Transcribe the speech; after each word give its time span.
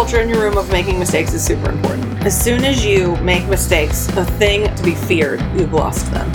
culture 0.00 0.22
in 0.22 0.30
your 0.30 0.40
room 0.40 0.56
of 0.56 0.72
making 0.72 0.98
mistakes 0.98 1.34
is 1.34 1.44
super 1.44 1.68
important. 1.68 2.24
As 2.24 2.34
soon 2.34 2.64
as 2.64 2.82
you 2.82 3.16
make 3.16 3.46
mistakes 3.48 4.08
a 4.16 4.24
thing 4.24 4.74
to 4.74 4.82
be 4.82 4.94
feared, 4.94 5.42
you've 5.54 5.74
lost 5.74 6.10
them. 6.10 6.26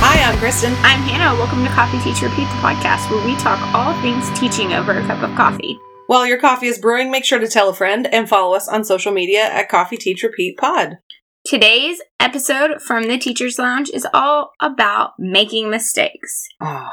Hi, 0.00 0.20
I'm 0.20 0.36
Kristen. 0.40 0.72
I'm 0.78 1.00
Hannah. 1.02 1.38
Welcome 1.38 1.62
to 1.62 1.70
Coffee 1.70 2.00
Teacher 2.00 2.28
Pete, 2.30 2.38
the 2.38 2.54
podcast 2.56 3.08
where 3.08 3.24
we 3.24 3.36
talk 3.36 3.60
all 3.72 3.94
things 4.02 4.28
teaching 4.36 4.72
over 4.72 4.90
a 4.90 5.06
cup 5.06 5.22
of 5.22 5.32
coffee. 5.36 5.78
While 6.08 6.26
your 6.26 6.40
coffee 6.40 6.66
is 6.66 6.78
brewing, 6.78 7.12
make 7.12 7.24
sure 7.24 7.38
to 7.38 7.46
tell 7.46 7.68
a 7.68 7.72
friend 7.72 8.12
and 8.12 8.28
follow 8.28 8.56
us 8.56 8.66
on 8.66 8.82
social 8.82 9.12
media 9.12 9.44
at 9.44 9.68
Coffee 9.68 9.96
Teacher 9.96 10.28
Pete 10.28 10.58
Pod. 10.58 10.98
Today's 11.44 12.00
episode 12.20 12.80
from 12.80 13.08
the 13.08 13.18
Teacher's 13.18 13.58
Lounge 13.58 13.90
is 13.92 14.06
all 14.14 14.52
about 14.60 15.12
making 15.18 15.70
mistakes. 15.70 16.46
Oh, 16.60 16.88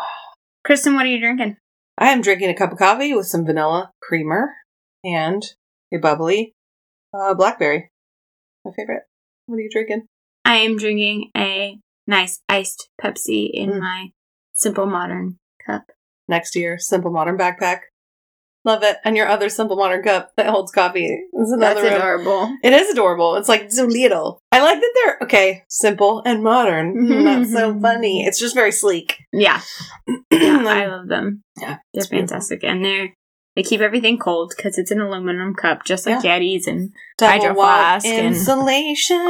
Kristen, 0.65 0.95
what 0.95 1.05
are 1.05 1.09
you 1.09 1.19
drinking? 1.19 1.57
I 1.97 2.09
am 2.09 2.21
drinking 2.21 2.49
a 2.49 2.55
cup 2.55 2.71
of 2.71 2.79
coffee 2.79 3.13
with 3.13 3.27
some 3.27 3.45
vanilla 3.45 3.91
creamer 4.01 4.49
and 5.03 5.43
a 5.93 5.97
bubbly 5.97 6.55
uh, 7.13 7.35
blackberry. 7.35 7.89
My 8.65 8.71
favorite. 8.75 9.03
What 9.45 9.57
are 9.57 9.61
you 9.61 9.69
drinking? 9.71 10.07
I 10.43 10.55
am 10.57 10.77
drinking 10.77 11.29
a 11.37 11.77
nice 12.07 12.39
iced 12.49 12.89
Pepsi 13.01 13.49
in 13.53 13.69
Mm. 13.71 13.79
my 13.79 14.07
simple 14.53 14.87
modern 14.87 15.37
cup. 15.65 15.83
Next 16.27 16.51
to 16.51 16.59
your 16.59 16.77
Simple 16.79 17.11
Modern 17.11 17.37
backpack. 17.37 17.79
Love 18.65 18.83
it. 18.83 18.97
And 19.05 19.15
your 19.15 19.27
other 19.27 19.47
Simple 19.47 19.77
Modern 19.77 20.03
cup 20.03 20.31
that 20.35 20.47
holds 20.47 20.71
coffee 20.71 21.05
is 21.33 21.51
another 21.51 21.81
That's 21.81 21.91
room. 21.93 22.01
adorable. 22.01 22.57
It 22.61 22.73
is 22.73 22.89
adorable. 22.89 23.35
It's 23.37 23.47
like 23.47 23.71
so 23.71 23.85
little. 23.85 24.39
I 24.51 24.61
like 24.61 24.79
that 24.81 24.91
they're 24.95 25.17
okay, 25.23 25.63
simple 25.69 26.21
and 26.25 26.43
modern. 26.43 26.93
Mm, 27.09 27.23
That's 27.23 27.53
so 27.53 27.79
funny. 27.79 28.25
It's 28.25 28.37
just 28.39 28.53
very 28.55 28.71
sleek. 28.73 29.15
Yeah, 29.31 29.61
yeah 30.31 30.63
I 30.67 30.85
love 30.87 31.07
them. 31.07 31.41
Yeah, 31.59 31.77
They're 31.93 32.01
it's 32.01 32.07
beautiful. 32.07 32.27
fantastic, 32.33 32.63
and 32.63 32.83
they're 32.83 33.13
they 33.55 33.63
keep 33.63 33.81
everything 33.81 34.17
cold 34.19 34.53
because 34.55 34.77
it's 34.77 34.91
an 34.91 34.99
aluminum 34.99 35.55
cup, 35.55 35.83
just 35.85 36.05
like 36.05 36.19
Yeti's 36.23 36.67
and 36.67 36.91
Double 37.17 37.31
Hydro 37.31 37.53
flask 37.55 38.05
and 38.05 38.35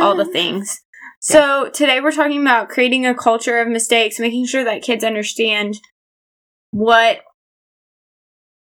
all 0.02 0.16
the 0.16 0.25
things. 0.25 0.81
So 1.21 1.69
today 1.69 1.99
we're 2.02 2.11
talking 2.11 2.41
about 2.41 2.69
creating 2.69 3.05
a 3.05 3.14
culture 3.16 3.59
of 3.59 3.67
mistakes, 3.67 4.19
making 4.19 4.45
sure 4.47 4.64
that 4.64 4.81
kids 4.81 5.03
understand 5.03 5.80
what 6.71 7.21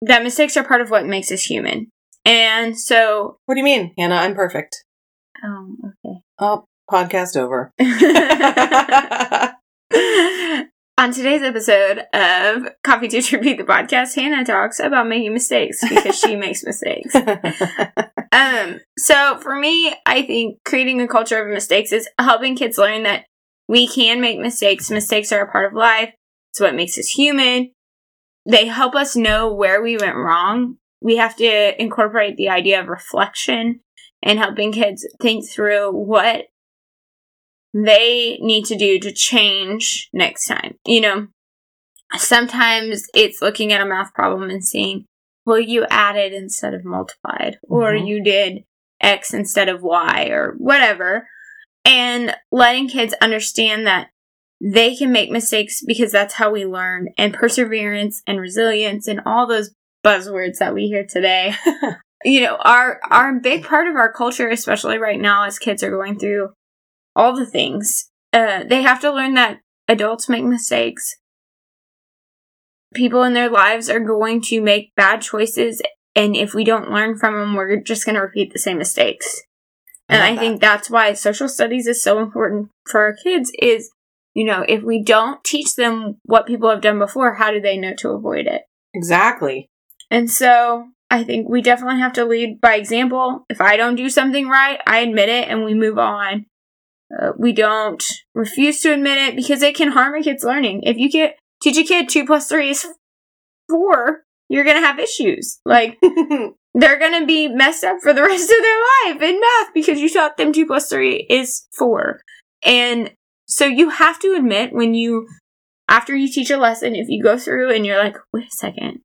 that 0.03 0.23
mistakes 0.23 0.57
are 0.57 0.65
part 0.65 0.81
of 0.81 0.91
what 0.91 1.07
makes 1.07 1.31
us 1.33 1.43
human. 1.45 1.89
And 2.25 2.79
so, 2.79 3.39
What 3.47 3.55
do 3.55 3.61
you 3.61 3.65
mean, 3.65 3.93
Hannah? 3.99 4.17
I'm 4.17 4.35
perfect. 4.35 4.85
oh, 5.45 5.77
okay. 6.05 6.21
Oh, 6.39 6.65
podcast 6.91 7.37
over. 7.37 7.73
On 10.99 11.13
today's 11.13 11.43
episode 11.43 12.05
of 12.15 12.69
Coffee 12.83 13.09
Teacher 13.09 13.37
Repeat 13.37 13.59
the 13.59 13.65
podcast, 13.65 14.15
Hannah 14.15 14.47
talks 14.47 14.81
about 14.81 15.07
making 15.07 15.35
mistakes 15.35 15.79
because 15.87 16.19
she 16.19 16.37
makes 16.37 16.65
mistakes. 16.65 17.15
Um, 18.33 18.81
so 18.99 19.39
for 19.39 19.59
me, 19.59 19.95
I 20.05 20.21
think 20.23 20.59
creating 20.67 21.01
a 21.01 21.09
culture 21.09 21.43
of 21.43 21.55
mistakes 21.55 21.91
is 21.91 22.07
helping 22.19 22.55
kids 22.55 22.77
learn 22.77 23.05
that 23.05 23.25
we 23.67 23.89
can 23.89 24.21
make 24.21 24.39
mistakes. 24.39 24.91
Mistakes 24.91 25.33
are 25.33 25.41
a 25.41 25.51
part 25.51 25.65
of 25.65 25.73
life. 25.73 26.13
It's 26.53 26.61
what 26.61 26.75
makes 26.75 26.99
us 26.99 27.09
human. 27.09 27.71
They 28.49 28.67
help 28.67 28.95
us 28.95 29.17
know 29.17 29.53
where 29.53 29.83
we 29.83 29.97
went 29.97 30.17
wrong. 30.17 30.77
We 31.01 31.17
have 31.17 31.37
to 31.37 31.81
incorporate 31.81 32.37
the 32.37 32.49
idea 32.49 32.81
of 32.81 32.89
reflection 32.89 33.81
and 34.23 34.39
helping 34.39 34.73
kids 34.73 35.07
think 35.21 35.49
through 35.49 35.91
what 35.93 36.47
they 37.75 38.39
need 38.41 38.65
to 38.67 38.77
do 38.77 38.99
to 39.01 39.13
change 39.13 40.09
next 40.13 40.47
time. 40.47 40.79
You 40.87 41.01
know, 41.01 41.27
sometimes 42.17 43.07
it's 43.15 43.43
looking 43.43 43.73
at 43.73 43.81
a 43.81 43.87
math 43.87 44.15
problem 44.15 44.49
and 44.49 44.65
seeing, 44.65 45.05
well, 45.45 45.61
you 45.61 45.85
added 45.91 46.33
instead 46.33 46.73
of 46.73 46.85
multiplied, 46.85 47.59
or 47.69 47.93
Mhm. 47.93 48.07
you 48.07 48.23
did 48.23 48.65
X 49.01 49.35
instead 49.35 49.69
of 49.69 49.83
Y, 49.83 50.29
or 50.31 50.55
whatever. 50.59 51.29
And 51.85 52.35
letting 52.51 52.89
kids 52.89 53.15
understand 53.21 53.87
that 53.87 54.09
they 54.61 54.97
can 54.97 55.13
make 55.13 55.31
mistakes 55.31 55.83
because 55.87 56.13
that's 56.13 56.35
how 56.35 56.51
we 56.51 56.65
learn, 56.65 57.09
and 57.19 57.35
perseverance 57.35 58.23
and 58.27 58.41
resilience 58.41 59.07
and 59.07 59.21
all 59.27 59.47
those 59.47 59.71
buzzwords 60.05 60.59
that 60.59 60.75
we 60.75 60.87
hear 60.87 61.05
today. 61.05 61.55
you 62.25 62.41
know, 62.41 62.57
are 62.65 63.01
are 63.11 63.37
a 63.37 63.41
big 63.41 63.65
part 63.65 63.87
of 63.87 63.97
our 63.97 64.13
culture, 64.13 64.49
especially 64.49 64.99
right 64.99 65.21
now 65.21 65.45
as 65.45 65.59
kids 65.59 65.83
are 65.83 65.91
going 65.91 66.19
through 66.19 66.51
all 67.15 67.35
the 67.35 67.47
things. 67.47 68.11
Uh, 68.33 68.65
they 68.65 68.83
have 68.83 69.01
to 69.01 69.13
learn 69.13 69.35
that 69.35 69.61
adults 69.89 70.29
make 70.29 70.45
mistakes. 70.45 71.17
People 72.95 73.23
in 73.23 73.35
their 73.35 73.51
lives 73.51 73.91
are 73.91 74.01
going 74.01 74.41
to 74.43 74.63
make 74.63 74.95
bad 74.97 75.21
choices, 75.21 75.83
and 76.15 76.35
if 76.35 76.55
we 76.55 76.65
don't 76.65 76.91
learn 76.91 77.19
from 77.19 77.35
them, 77.35 77.55
we're 77.55 77.77
just 77.77 78.07
going 78.07 78.15
to 78.15 78.23
repeat 78.23 78.53
the 78.53 78.59
same 78.59 78.79
mistakes. 78.79 79.43
And 80.09 80.23
I 80.23 80.35
that. 80.35 80.41
think 80.41 80.61
that's 80.61 80.89
why 80.89 81.13
social 81.15 81.49
studies 81.49 81.87
is 81.87 82.03
so 82.03 82.21
important 82.21 82.71
for 82.89 83.01
our 83.01 83.15
kids. 83.15 83.51
Is 83.59 83.91
you 84.37 84.45
know, 84.45 84.67
if 84.69 84.83
we 84.83 85.03
don't 85.03 85.43
teach 85.43 85.77
them 85.77 86.19
what 86.25 86.47
people 86.47 86.69
have 86.69 86.83
done 86.83 86.99
before, 86.99 87.33
how 87.35 87.51
do 87.51 87.59
they 87.59 87.79
know 87.79 87.95
to 87.99 88.11
avoid 88.11 88.47
it? 88.47 88.63
exactly. 88.93 89.71
And 90.11 90.31
so 90.31 90.89
I 91.11 91.25
think 91.25 91.49
we 91.49 91.61
definitely 91.63 92.01
have 92.01 92.13
to 92.15 92.25
lead 92.25 92.61
by 92.61 92.77
example. 92.77 93.45
If 93.51 93.61
I 93.61 93.77
don't 93.77 93.97
do 93.97 94.09
something 94.09 94.49
right, 94.49 94.79
I 94.87 94.99
admit 94.99 95.29
it 95.29 95.49
and 95.49 95.65
we 95.65 95.75
move 95.75 95.99
on. 95.99 96.47
Uh, 97.11 97.33
we 97.39 97.53
don't 97.53 98.03
refuse 98.35 98.81
to 98.81 98.93
admit 98.93 99.19
it 99.19 99.37
because 99.37 99.63
it 99.63 99.75
can 99.75 99.93
harm 99.93 100.15
a 100.15 100.23
kid's 100.23 100.45
learning. 100.45 100.83
If 100.85 100.97
you 100.97 101.11
get 101.11 101.37
teach 101.63 101.77
a 101.79 101.85
kid 101.85 102.09
two 102.09 102.25
plus 102.25 102.49
three 102.49 102.71
is 102.71 102.87
four, 103.69 104.23
you're 104.49 104.65
gonna 104.65 104.87
have 104.87 104.99
issues. 104.99 105.61
Like 105.65 105.99
they're 106.75 106.99
gonna 106.99 107.27
be 107.27 107.49
messed 107.49 107.85
up 107.85 107.99
for 108.03 108.13
the 108.13 108.23
rest 108.31 108.51
of 108.51 108.63
their 108.63 109.15
life 109.15 109.23
in 109.23 109.41
math 109.41 109.75
because 109.75 110.01
you 110.01 110.09
taught 110.09 110.37
them 110.37 110.53
two 110.53 110.67
plus 110.67 110.89
three 110.89 111.27
is 111.29 111.67
four. 111.73 112.21
And 112.65 113.13
so 113.47 113.65
you 113.65 113.91
have 113.91 114.19
to 114.21 114.35
admit 114.37 114.73
when 114.73 114.95
you 114.95 115.29
after 115.89 116.15
you 116.15 116.29
teach 116.29 116.51
a 116.51 116.57
lesson, 116.57 116.97
if 116.97 117.09
you 117.09 117.23
go 117.23 117.39
through 117.39 117.73
and 117.73 117.87
you're 117.87 117.99
like, 117.99 118.17
wait 118.33 118.49
a 118.49 118.51
second, 118.51 119.01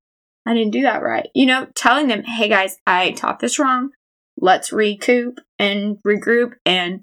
I 0.48 0.54
didn't 0.54 0.72
do 0.72 0.82
that 0.82 1.04
right. 1.04 1.30
You 1.36 1.46
know, 1.46 1.68
telling 1.76 2.08
them, 2.08 2.24
hey 2.24 2.50
guys, 2.50 2.78
I 2.88 3.12
taught 3.12 3.40
this 3.40 3.60
wrong. 3.60 3.92
Let's 4.38 4.72
recoup 4.72 5.40
and 5.60 5.98
regroup 6.06 6.54
and 6.66 7.02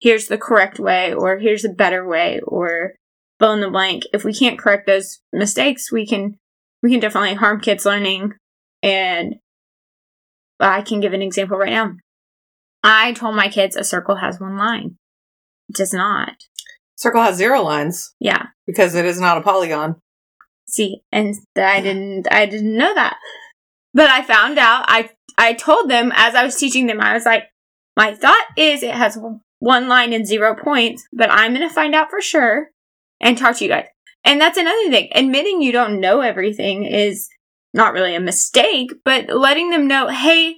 here's 0.00 0.28
the 0.28 0.38
correct 0.38 0.78
way 0.78 1.12
or 1.12 1.38
here's 1.38 1.64
a 1.64 1.70
better 1.70 2.06
way 2.06 2.40
or 2.46 2.94
fill 3.40 3.52
in 3.52 3.60
the 3.60 3.70
blank. 3.70 4.04
If 4.12 4.24
we 4.24 4.32
can't 4.32 4.58
correct 4.58 4.86
those 4.86 5.20
mistakes, 5.32 5.90
we 5.90 6.06
can 6.06 6.36
we 6.82 6.90
can 6.90 7.00
definitely 7.00 7.34
harm 7.34 7.60
kids 7.60 7.84
learning 7.84 8.34
and 8.82 9.36
I 10.60 10.82
can 10.82 11.00
give 11.00 11.12
an 11.12 11.22
example 11.22 11.58
right 11.58 11.70
now. 11.70 11.96
I 12.84 13.12
told 13.12 13.34
my 13.34 13.48
kids 13.48 13.74
a 13.74 13.82
circle 13.82 14.16
has 14.16 14.38
one 14.38 14.56
line. 14.56 14.96
It 15.68 15.76
does 15.76 15.92
not. 15.92 16.34
Circle 16.96 17.22
has 17.22 17.36
zero 17.36 17.62
lines 17.62 18.14
Yeah. 18.20 18.46
because 18.66 18.94
it 18.94 19.04
is 19.04 19.20
not 19.20 19.38
a 19.38 19.42
polygon. 19.42 19.96
See, 20.68 21.02
and 21.12 21.34
I 21.56 21.80
didn't 21.80 22.26
I 22.32 22.46
didn't 22.46 22.76
know 22.76 22.94
that. 22.94 23.18
But 23.94 24.08
I 24.10 24.22
found 24.22 24.58
out 24.58 24.84
I 24.88 25.10
I 25.38 25.52
told 25.52 25.88
them 25.90 26.12
as 26.14 26.34
I 26.34 26.44
was 26.44 26.56
teaching 26.56 26.86
them 26.86 27.00
I 27.00 27.14
was 27.14 27.24
like 27.24 27.44
my 27.96 28.14
thought 28.14 28.44
is 28.56 28.82
it 28.82 28.94
has 28.94 29.18
one 29.58 29.88
line 29.88 30.12
and 30.12 30.26
zero 30.26 30.54
points, 30.54 31.06
but 31.12 31.30
I'm 31.30 31.54
going 31.54 31.66
to 31.66 31.74
find 31.74 31.94
out 31.94 32.10
for 32.10 32.20
sure 32.20 32.68
and 33.20 33.38
talk 33.38 33.56
to 33.56 33.64
you 33.64 33.70
guys. 33.70 33.86
And 34.24 34.38
that's 34.40 34.58
another 34.58 34.90
thing. 34.90 35.08
Admitting 35.14 35.62
you 35.62 35.72
don't 35.72 36.00
know 36.00 36.20
everything 36.20 36.84
is 36.84 37.28
not 37.72 37.92
really 37.94 38.14
a 38.14 38.20
mistake, 38.20 38.90
but 39.04 39.28
letting 39.30 39.70
them 39.70 39.86
know, 39.86 40.08
"Hey, 40.08 40.56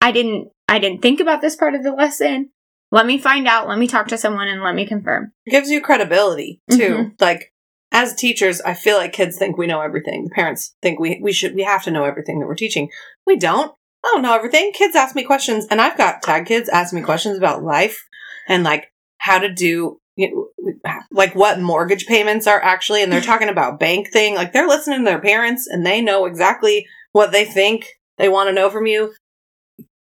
I 0.00 0.10
didn't 0.10 0.48
I 0.68 0.78
didn't 0.78 1.02
think 1.02 1.20
about 1.20 1.40
this 1.42 1.54
part 1.56 1.74
of 1.74 1.82
the 1.82 1.92
lesson. 1.92 2.50
Let 2.92 3.06
me 3.06 3.18
find 3.18 3.46
out, 3.46 3.68
let 3.68 3.78
me 3.78 3.86
talk 3.86 4.08
to 4.08 4.18
someone 4.18 4.48
and 4.48 4.62
let 4.62 4.74
me 4.74 4.86
confirm." 4.86 5.32
It 5.46 5.50
gives 5.50 5.70
you 5.70 5.80
credibility 5.80 6.60
too. 6.70 6.76
Mhm. 6.96 7.20
Like 7.20 7.52
as 7.92 8.14
teachers, 8.14 8.60
I 8.60 8.74
feel 8.74 8.96
like 8.96 9.12
kids 9.12 9.36
think 9.36 9.56
we 9.56 9.66
know 9.66 9.80
everything. 9.80 10.24
The 10.24 10.30
parents 10.30 10.74
think 10.82 11.00
we 11.00 11.18
we 11.22 11.32
should 11.32 11.54
we 11.54 11.62
have 11.62 11.82
to 11.84 11.90
know 11.90 12.04
everything 12.04 12.40
that 12.40 12.46
we're 12.46 12.54
teaching. 12.54 12.88
We 13.26 13.36
don't. 13.36 13.72
I 14.04 14.10
don't 14.12 14.22
know 14.22 14.34
everything. 14.34 14.72
Kids 14.72 14.96
ask 14.96 15.14
me 15.14 15.24
questions, 15.24 15.66
and 15.70 15.80
I've 15.80 15.98
got 15.98 16.22
tag 16.22 16.46
kids 16.46 16.68
ask 16.68 16.92
me 16.94 17.02
questions 17.02 17.36
about 17.36 17.62
life 17.62 18.06
and 18.48 18.64
like 18.64 18.90
how 19.18 19.38
to 19.38 19.52
do 19.52 20.00
you 20.16 20.52
know, 20.54 20.94
like 21.10 21.34
what 21.34 21.60
mortgage 21.60 22.06
payments 22.06 22.46
are 22.46 22.62
actually, 22.62 23.02
and 23.02 23.12
they're 23.12 23.20
talking 23.32 23.48
about 23.48 23.78
bank 23.80 24.10
thing. 24.12 24.34
Like 24.34 24.52
they're 24.52 24.68
listening 24.68 25.00
to 25.00 25.04
their 25.04 25.20
parents, 25.20 25.66
and 25.66 25.84
they 25.84 26.00
know 26.00 26.26
exactly 26.26 26.86
what 27.12 27.32
they 27.32 27.44
think 27.44 27.86
they 28.18 28.28
want 28.28 28.48
to 28.48 28.52
know 28.52 28.70
from 28.70 28.86
you. 28.86 29.14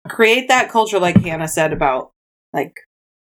Create 0.08 0.48
that 0.48 0.70
culture, 0.70 1.00
like 1.00 1.18
Hannah 1.18 1.48
said 1.48 1.74
about 1.74 2.11
like 2.54 2.74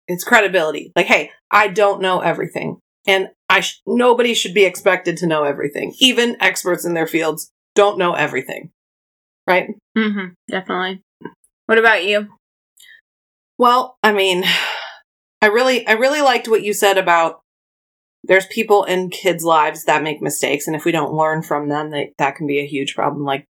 it's 0.08 0.24
credibility. 0.24 0.92
Like, 0.96 1.08
hey, 1.08 1.32
I 1.52 1.68
don't 1.68 2.02
know 2.02 2.20
everything, 2.20 2.78
and 3.08 3.30
I 3.50 3.62
sh- 3.62 3.82
nobody 3.86 4.34
should 4.34 4.54
be 4.54 4.66
expected 4.66 5.18
to 5.18 5.28
know 5.28 5.44
everything. 5.44 5.94
Even 6.00 6.38
experts 6.40 6.86
in 6.86 6.94
their 6.94 7.08
fields 7.08 7.52
don't 7.76 7.98
know 7.98 8.14
everything, 8.14 8.72
right? 9.48 9.70
Mhm. 9.98 10.34
Definitely. 10.50 11.02
What 11.66 11.78
about 11.78 12.06
you? 12.06 12.28
Well, 13.58 13.98
I 14.04 14.12
mean, 14.12 14.44
I 15.42 15.48
really, 15.48 15.88
I 15.88 15.94
really 15.94 16.22
liked 16.22 16.48
what 16.48 16.64
you 16.64 16.74
said 16.74 16.98
about 16.98 17.42
there's 18.24 18.48
people 18.48 18.84
in 18.86 19.10
kids' 19.12 19.44
lives 19.44 19.86
that 19.86 20.04
make 20.04 20.22
mistakes, 20.22 20.68
and 20.68 20.76
if 20.76 20.86
we 20.86 20.92
don't 20.92 21.14
learn 21.14 21.44
from 21.44 21.70
them, 21.70 21.92
they, 21.92 22.14
that 22.18 22.36
can 22.36 22.48
be 22.48 22.60
a 22.60 22.66
huge 22.68 22.96
problem. 22.96 23.24
Like, 23.24 23.46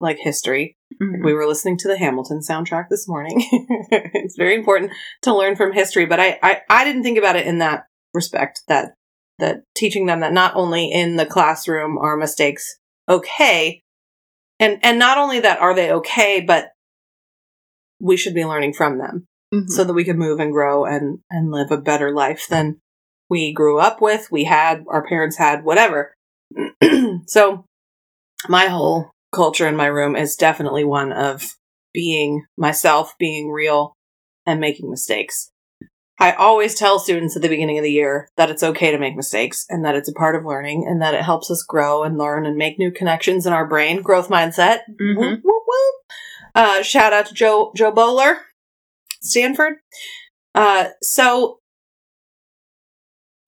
like 0.00 0.18
history. 0.18 0.76
Mhm. 1.00 1.24
We 1.24 1.32
were 1.32 1.46
listening 1.46 1.76
to 1.78 1.88
the 1.88 1.98
Hamilton 1.98 2.40
soundtrack 2.40 2.88
this 2.88 3.06
morning. 3.08 3.36
it's 3.90 4.36
very 4.36 4.54
important 4.54 4.92
to 5.22 5.34
learn 5.34 5.54
from 5.56 5.72
history, 5.72 6.06
but 6.06 6.18
I, 6.20 6.38
I, 6.42 6.60
I 6.68 6.84
didn't 6.84 7.02
think 7.04 7.18
about 7.18 7.36
it 7.36 7.46
in 7.46 7.58
that 7.58 7.84
respect. 8.14 8.62
That 8.68 8.94
that 9.38 9.62
teaching 9.76 10.06
them 10.06 10.20
that 10.20 10.32
not 10.32 10.56
only 10.56 10.90
in 10.90 11.16
the 11.16 11.26
classroom 11.26 11.98
are 11.98 12.16
mistakes 12.16 12.78
okay, 13.08 13.82
and 14.58 14.78
and 14.82 14.98
not 14.98 15.18
only 15.18 15.40
that 15.40 15.60
are 15.60 15.74
they 15.74 15.92
okay, 15.92 16.40
but 16.40 16.70
we 18.00 18.16
should 18.16 18.34
be 18.34 18.44
learning 18.44 18.72
from 18.72 18.98
them 18.98 19.26
Mhm. 19.54 19.68
so 19.68 19.84
that 19.84 19.92
we 19.94 20.04
can 20.04 20.18
move 20.18 20.40
and 20.40 20.52
grow 20.52 20.84
and 20.84 21.20
and 21.30 21.50
live 21.50 21.70
a 21.70 21.76
better 21.80 22.12
life 22.12 22.46
than 22.48 22.78
we 23.30 23.52
grew 23.52 23.78
up 23.78 24.00
with 24.00 24.30
we 24.32 24.44
had 24.44 24.84
our 24.88 25.06
parents 25.06 25.36
had 25.36 25.64
whatever 25.64 26.14
so 27.26 27.64
my 28.48 28.66
whole 28.66 29.10
culture 29.32 29.66
in 29.66 29.76
my 29.76 29.86
room 29.86 30.16
is 30.16 30.36
definitely 30.36 30.84
one 30.84 31.12
of 31.12 31.54
being 31.92 32.44
myself 32.56 33.14
being 33.18 33.50
real 33.50 33.94
and 34.46 34.60
making 34.60 34.90
mistakes 34.90 35.50
i 36.20 36.32
always 36.32 36.74
tell 36.74 36.98
students 36.98 37.36
at 37.36 37.42
the 37.42 37.48
beginning 37.48 37.78
of 37.78 37.84
the 37.84 37.92
year 37.92 38.28
that 38.36 38.50
it's 38.50 38.62
okay 38.62 38.90
to 38.90 38.98
make 38.98 39.16
mistakes 39.16 39.64
and 39.68 39.84
that 39.84 39.94
it's 39.94 40.08
a 40.08 40.14
part 40.14 40.34
of 40.36 40.44
learning 40.44 40.84
and 40.88 41.00
that 41.02 41.14
it 41.14 41.22
helps 41.22 41.50
us 41.50 41.62
grow 41.62 42.02
and 42.02 42.18
learn 42.18 42.46
and 42.46 42.56
make 42.56 42.78
new 42.78 42.90
connections 42.90 43.46
in 43.46 43.52
our 43.52 43.66
brain 43.66 44.02
growth 44.02 44.28
mindset 44.28 44.80
Mhm. 45.00 45.16
Whoop, 45.16 45.40
whoop, 45.44 45.62
whoop. 45.66 45.94
Uh, 46.54 46.82
shout 46.82 47.12
out 47.12 47.26
to 47.26 47.34
Jo 47.34 47.72
Jo 47.76 47.90
Boaler, 47.92 48.38
Stanford. 49.20 49.74
Uh, 50.54 50.88
so 51.02 51.57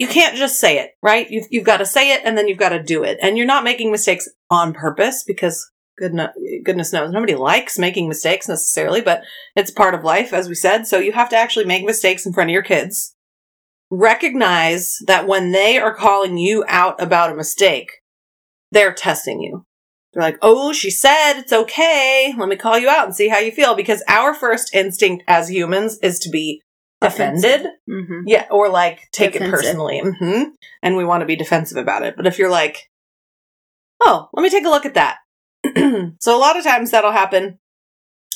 you 0.00 0.08
can't 0.08 0.34
just 0.34 0.58
say 0.58 0.78
it, 0.78 0.92
right? 1.02 1.30
You've 1.30 1.46
you've 1.50 1.66
got 1.66 1.76
to 1.76 1.86
say 1.86 2.14
it, 2.14 2.22
and 2.24 2.36
then 2.36 2.48
you've 2.48 2.58
got 2.58 2.70
to 2.70 2.82
do 2.82 3.04
it, 3.04 3.18
and 3.20 3.36
you're 3.36 3.46
not 3.46 3.64
making 3.64 3.92
mistakes 3.92 4.28
on 4.48 4.72
purpose 4.72 5.22
because 5.22 5.70
goodness 5.98 6.30
goodness 6.64 6.90
knows 6.90 7.12
nobody 7.12 7.34
likes 7.34 7.78
making 7.78 8.08
mistakes 8.08 8.48
necessarily, 8.48 9.02
but 9.02 9.22
it's 9.54 9.70
part 9.70 9.94
of 9.94 10.02
life, 10.02 10.32
as 10.32 10.48
we 10.48 10.54
said. 10.54 10.86
So 10.86 10.98
you 10.98 11.12
have 11.12 11.28
to 11.28 11.36
actually 11.36 11.66
make 11.66 11.84
mistakes 11.84 12.24
in 12.24 12.32
front 12.32 12.48
of 12.48 12.54
your 12.54 12.62
kids. 12.62 13.14
Recognize 13.90 14.96
that 15.06 15.26
when 15.26 15.52
they 15.52 15.76
are 15.76 15.94
calling 15.94 16.38
you 16.38 16.64
out 16.66 17.00
about 17.00 17.30
a 17.30 17.36
mistake, 17.36 17.90
they're 18.72 18.94
testing 18.94 19.42
you. 19.42 19.66
They're 20.14 20.22
like, 20.22 20.38
oh, 20.40 20.72
she 20.72 20.90
said 20.90 21.34
it's 21.34 21.52
okay. 21.52 22.32
Let 22.38 22.48
me 22.48 22.56
call 22.56 22.78
you 22.78 22.88
out 22.88 23.04
and 23.04 23.14
see 23.14 23.28
how 23.28 23.38
you 23.38 23.52
feel. 23.52 23.74
Because 23.74 24.02
our 24.08 24.32
first 24.32 24.74
instinct 24.74 25.24
as 25.28 25.50
humans 25.50 25.98
is 26.02 26.18
to 26.20 26.30
be 26.30 26.62
offended. 27.02 27.66
Mhm. 27.88 28.22
Yeah. 28.26 28.46
Or 28.50 28.68
like 28.68 29.08
take 29.12 29.30
it 29.34 29.40
Defensive. 29.40 29.52
personally. 29.52 30.00
hmm 30.00 30.42
And 30.82 30.96
we 30.96 31.04
want 31.04 31.22
to 31.22 31.26
be 31.26 31.36
defensive 31.36 31.78
about 31.78 32.02
it. 32.02 32.14
But 32.16 32.26
if 32.26 32.38
you're 32.38 32.50
like, 32.50 32.90
oh, 34.02 34.28
let 34.32 34.42
me 34.42 34.50
take 34.50 34.64
a 34.64 34.70
look 34.70 34.86
at 34.86 34.94
that. 34.94 35.18
so 36.20 36.36
a 36.36 36.38
lot 36.38 36.56
of 36.56 36.64
times 36.64 36.90
that'll 36.90 37.12
happen. 37.12 37.58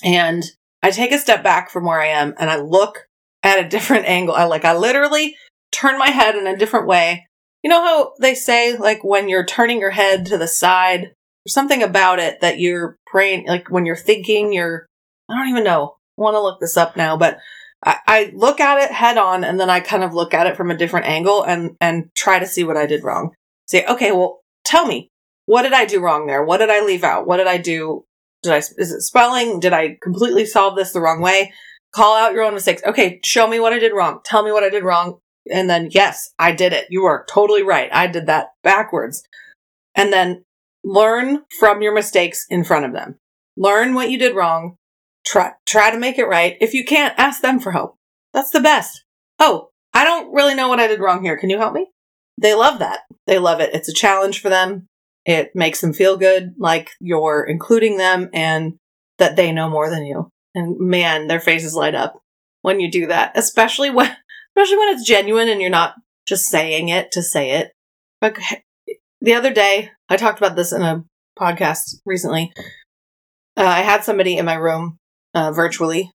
And 0.03 0.43
I 0.83 0.91
take 0.91 1.13
a 1.13 1.19
step 1.19 1.43
back 1.43 1.71
from 1.71 1.85
where 1.85 2.01
I 2.01 2.09
am 2.09 2.35
and 2.39 2.51
I 2.51 2.57
look 2.57 3.09
at 3.43 3.65
a 3.65 3.69
different 3.69 4.07
angle. 4.07 4.35
I 4.35 4.45
like, 4.45 4.65
I 4.65 4.77
literally 4.77 5.37
turn 5.73 5.99
my 5.99 6.11
head 6.11 6.37
in 6.37 6.47
a 6.47 6.57
different 6.57 6.87
way. 6.87 7.27
You 7.63 7.71
know 7.71 7.83
how 7.83 8.13
they 8.21 8.35
say, 8.35 8.77
like, 8.77 9.03
when 9.03 9.29
you're 9.31 9.47
turning 9.47 9.81
your 9.81 9.91
head 9.91 10.27
to 10.27 10.37
the 10.37 10.47
side, 10.47 11.15
there's 11.45 11.55
something 11.55 11.83
about 11.83 12.19
it 12.19 12.43
that 12.43 12.59
you're 12.59 12.99
praying, 13.07 13.47
like, 13.47 13.71
when 13.71 13.87
you're 13.87 13.97
thinking, 13.97 14.53
you're, 14.53 14.87
I 15.31 15.35
don't 15.39 15.49
even 15.49 15.65
know. 15.65 15.97
I 16.19 16.23
want 16.23 16.35
to 16.35 16.43
look 16.43 16.61
this 16.61 16.77
up 16.77 16.95
now, 16.95 17.17
but 17.17 17.39
I, 17.85 17.99
I 18.07 18.33
look 18.35 18.61
at 18.61 18.79
it 18.79 18.93
head 18.93 19.19
on 19.19 19.45
and 19.45 19.61
then 19.61 19.71
I 19.71 19.81
kind 19.81 20.03
of 20.03 20.15
look 20.15 20.35
at 20.35 20.47
it 20.47 20.57
from 20.57 20.71
a 20.71 20.77
different 20.77 21.07
angle 21.07 21.43
and, 21.43 21.77
and 21.81 22.11
try 22.15 22.39
to 22.39 22.47
see 22.47 22.65
what 22.65 22.77
I 22.77 22.87
did 22.87 23.05
wrong. 23.05 23.33
Say, 23.67 23.85
okay, 23.87 24.13
well, 24.13 24.41
tell 24.65 24.87
me, 24.87 25.11
what 25.47 25.63
did 25.63 25.73
I 25.73 25.85
do 25.85 26.01
wrong 26.01 26.27
there? 26.27 26.45
What 26.45 26.59
did 26.59 26.71
I 26.71 26.85
leave 26.85 27.05
out? 27.05 27.27
What 27.27 27.37
did 27.37 27.47
I 27.47 27.59
do? 27.59 28.05
Did 28.43 28.53
I, 28.53 28.59
is 28.59 28.93
it 28.93 29.03
spelling? 29.03 29.61
Did 29.61 29.73
I 29.73 29.99
completely 30.03 30.47
solve 30.47 30.77
this 30.77 30.93
the 30.93 31.01
wrong 31.01 31.21
way? 31.21 31.53
Call 31.95 32.17
out 32.17 32.33
your 32.33 32.43
own 32.43 32.55
mistakes. 32.55 32.83
Okay, 32.85 33.21
show 33.23 33.47
me 33.47 33.61
what 33.61 33.73
I 33.73 33.79
did 33.79 33.93
wrong. 33.93 34.21
Tell 34.25 34.43
me 34.43 34.53
what 34.53 34.65
I 34.65 34.71
did 34.71 34.85
wrong. 34.85 35.19
And 35.51 35.69
then, 35.69 35.89
yes, 35.91 36.31
I 36.39 36.53
did 36.53 36.73
it. 36.73 36.87
You 36.91 37.05
are 37.05 37.27
totally 37.29 37.63
right. 37.63 37.91
I 37.93 38.07
did 38.07 38.27
that 38.27 38.49
backwards. 38.63 39.23
And 39.95 40.13
then 40.13 40.45
learn 40.83 41.43
from 41.59 41.83
your 41.83 41.95
mistakes 41.95 42.47
in 42.49 42.65
front 42.65 42.87
of 42.87 42.93
them. 42.93 43.17
Learn 43.57 43.95
what 43.95 44.11
you 44.11 44.19
did 44.19 44.35
wrong. 44.35 44.77
Try, 45.27 45.53
try 45.67 45.91
to 45.91 45.99
make 45.99 46.19
it 46.19 46.27
right. 46.27 46.57
If 46.61 46.75
you 46.75 46.85
can't, 46.85 47.19
ask 47.19 47.41
them 47.41 47.59
for 47.61 47.73
help. 47.73 47.97
That's 48.33 48.51
the 48.51 48.61
best. 48.61 49.05
Oh, 49.39 49.71
I 49.93 50.05
don't 50.05 50.33
really 50.35 50.55
know 50.55 50.69
what 50.69 50.81
I 50.81 50.87
did 50.87 51.01
wrong 51.01 51.23
here. 51.23 51.39
Can 51.39 51.51
you 51.51 51.59
help 51.59 51.73
me? 51.73 51.87
They 52.41 52.55
love 52.55 52.81
that. 52.81 53.01
They 53.27 53.39
love 53.39 53.61
it. 53.61 53.75
It's 53.75 53.89
a 53.89 53.95
challenge 53.95 54.41
for 54.41 54.49
them. 54.49 54.87
It 55.25 55.53
makes 55.55 55.81
them 55.81 55.93
feel 55.93 56.17
good, 56.17 56.55
like 56.59 56.91
you're 57.01 57.45
including 57.45 57.97
them 57.97 58.29
and 58.35 58.75
that 59.19 59.37
they 59.37 59.53
know 59.53 59.71
more 59.71 59.89
than 59.89 60.05
you. 60.05 60.29
And 60.55 60.79
man, 60.79 61.29
their 61.29 61.41
faces 61.41 61.75
light 61.75 61.95
up 61.95 62.21
when 62.63 62.81
you 62.81 62.91
do 62.91 63.07
that, 63.07 63.33
especially 63.37 63.91
when, 63.91 64.07
especially 64.57 64.79
when 64.79 64.89
it's 64.91 65.07
genuine 65.07 65.49
and 65.49 65.61
you're 65.61 65.71
not 65.71 65.95
just 66.27 66.47
saying 66.47 66.89
it 66.89 67.13
to 67.13 67.23
say 67.23 67.53
it. 67.53 67.73
Like 68.21 68.39
the 69.21 69.35
other 69.35 69.53
day, 69.53 69.91
I 70.09 70.17
talked 70.17 70.39
about 70.39 70.57
this 70.57 70.73
in 70.73 70.83
a 70.83 71.05
podcast 71.39 71.97
recently. 72.05 72.53
Uh, 73.57 73.65
I 73.65 73.81
had 73.81 74.05
somebody 74.05 74.37
in 74.37 74.45
my 74.45 74.55
room 74.55 74.99
uh, 75.35 75.53
virtually, 75.53 76.11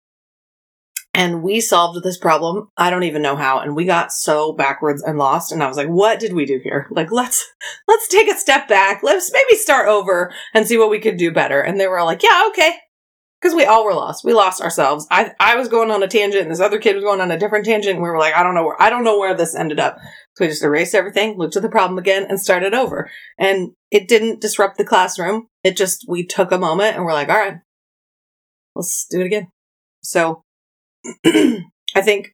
and 1.14 1.42
we 1.42 1.62
solved 1.62 2.04
this 2.04 2.18
problem. 2.18 2.70
I 2.78 2.90
don't 2.90 3.04
even 3.04 3.22
know 3.22 3.36
how, 3.36 3.60
and 3.60 3.76
we 3.76 3.86
got 3.86 4.12
so 4.12 4.52
backwards 4.52 5.02
and 5.02 5.18
lost. 5.18 5.52
And 5.52 5.64
I 5.64 5.68
was 5.68 5.78
like, 5.78 5.88
"What 5.88 6.20
did 6.20 6.34
we 6.34 6.46
do 6.46 6.60
here? 6.62 6.88
Like, 6.96 7.12
let's 7.12 7.46
let's 7.88 8.08
take 8.08 8.30
a 8.30 8.38
step 8.38 8.68
back. 8.68 9.02
Let's 9.04 9.32
maybe 9.32 9.56
start 9.56 9.88
over 9.88 10.34
and 10.54 10.68
see 10.68 10.78
what 10.78 10.90
we 10.90 11.00
could 11.00 11.18
do 11.18 11.32
better." 11.32 11.62
And 11.62 11.80
they 11.80 11.88
were 11.88 11.98
all 11.98 12.06
like, 12.06 12.24
"Yeah, 12.24 12.44
okay." 12.50 12.74
Because 13.42 13.56
we 13.56 13.66
all 13.66 13.86
were 13.86 13.94
lost. 13.94 14.24
We 14.24 14.34
lost 14.34 14.62
ourselves. 14.62 15.08
I 15.10 15.32
I 15.40 15.56
was 15.56 15.68
going 15.68 15.92
on 15.92 16.04
a 16.04 16.08
tangent, 16.08 16.44
and 16.44 16.52
this 16.52 16.60
other 16.60 16.80
kid 16.80 16.96
was 16.96 17.04
going 17.04 17.22
on 17.22 17.32
a 17.32 17.40
different 17.40 17.66
tangent. 17.66 17.96
And 17.96 18.04
we 18.04 18.10
were 18.10 18.20
like, 18.20 18.36
"I 18.36 18.44
don't 18.44 18.56
know 18.56 18.66
where 18.66 18.82
I 18.82 18.90
don't 18.90 19.04
know 19.04 19.20
where 19.20 19.36
this 19.36 19.56
ended 19.56 19.80
up." 19.80 19.98
So 20.36 20.44
we 20.44 20.50
just 20.50 20.64
erased 20.64 20.94
everything, 20.94 21.38
looked 21.38 21.56
at 21.56 21.62
the 21.62 21.70
problem 21.70 21.98
again, 21.98 22.26
and 22.28 22.40
started 22.40 22.74
over. 22.74 23.10
And 23.38 23.72
it 23.90 24.10
didn't 24.10 24.42
disrupt 24.42 24.78
the 24.78 24.84
classroom. 24.84 25.48
It 25.64 25.78
just, 25.78 26.04
we 26.10 26.26
took 26.26 26.52
a 26.52 26.58
moment 26.58 26.96
and 26.96 27.06
we're 27.06 27.14
like, 27.14 27.30
all 27.30 27.38
right, 27.38 27.60
let's 28.76 29.06
do 29.10 29.22
it 29.22 29.26
again. 29.26 29.48
So 30.04 30.44
I 31.26 32.02
think 32.02 32.34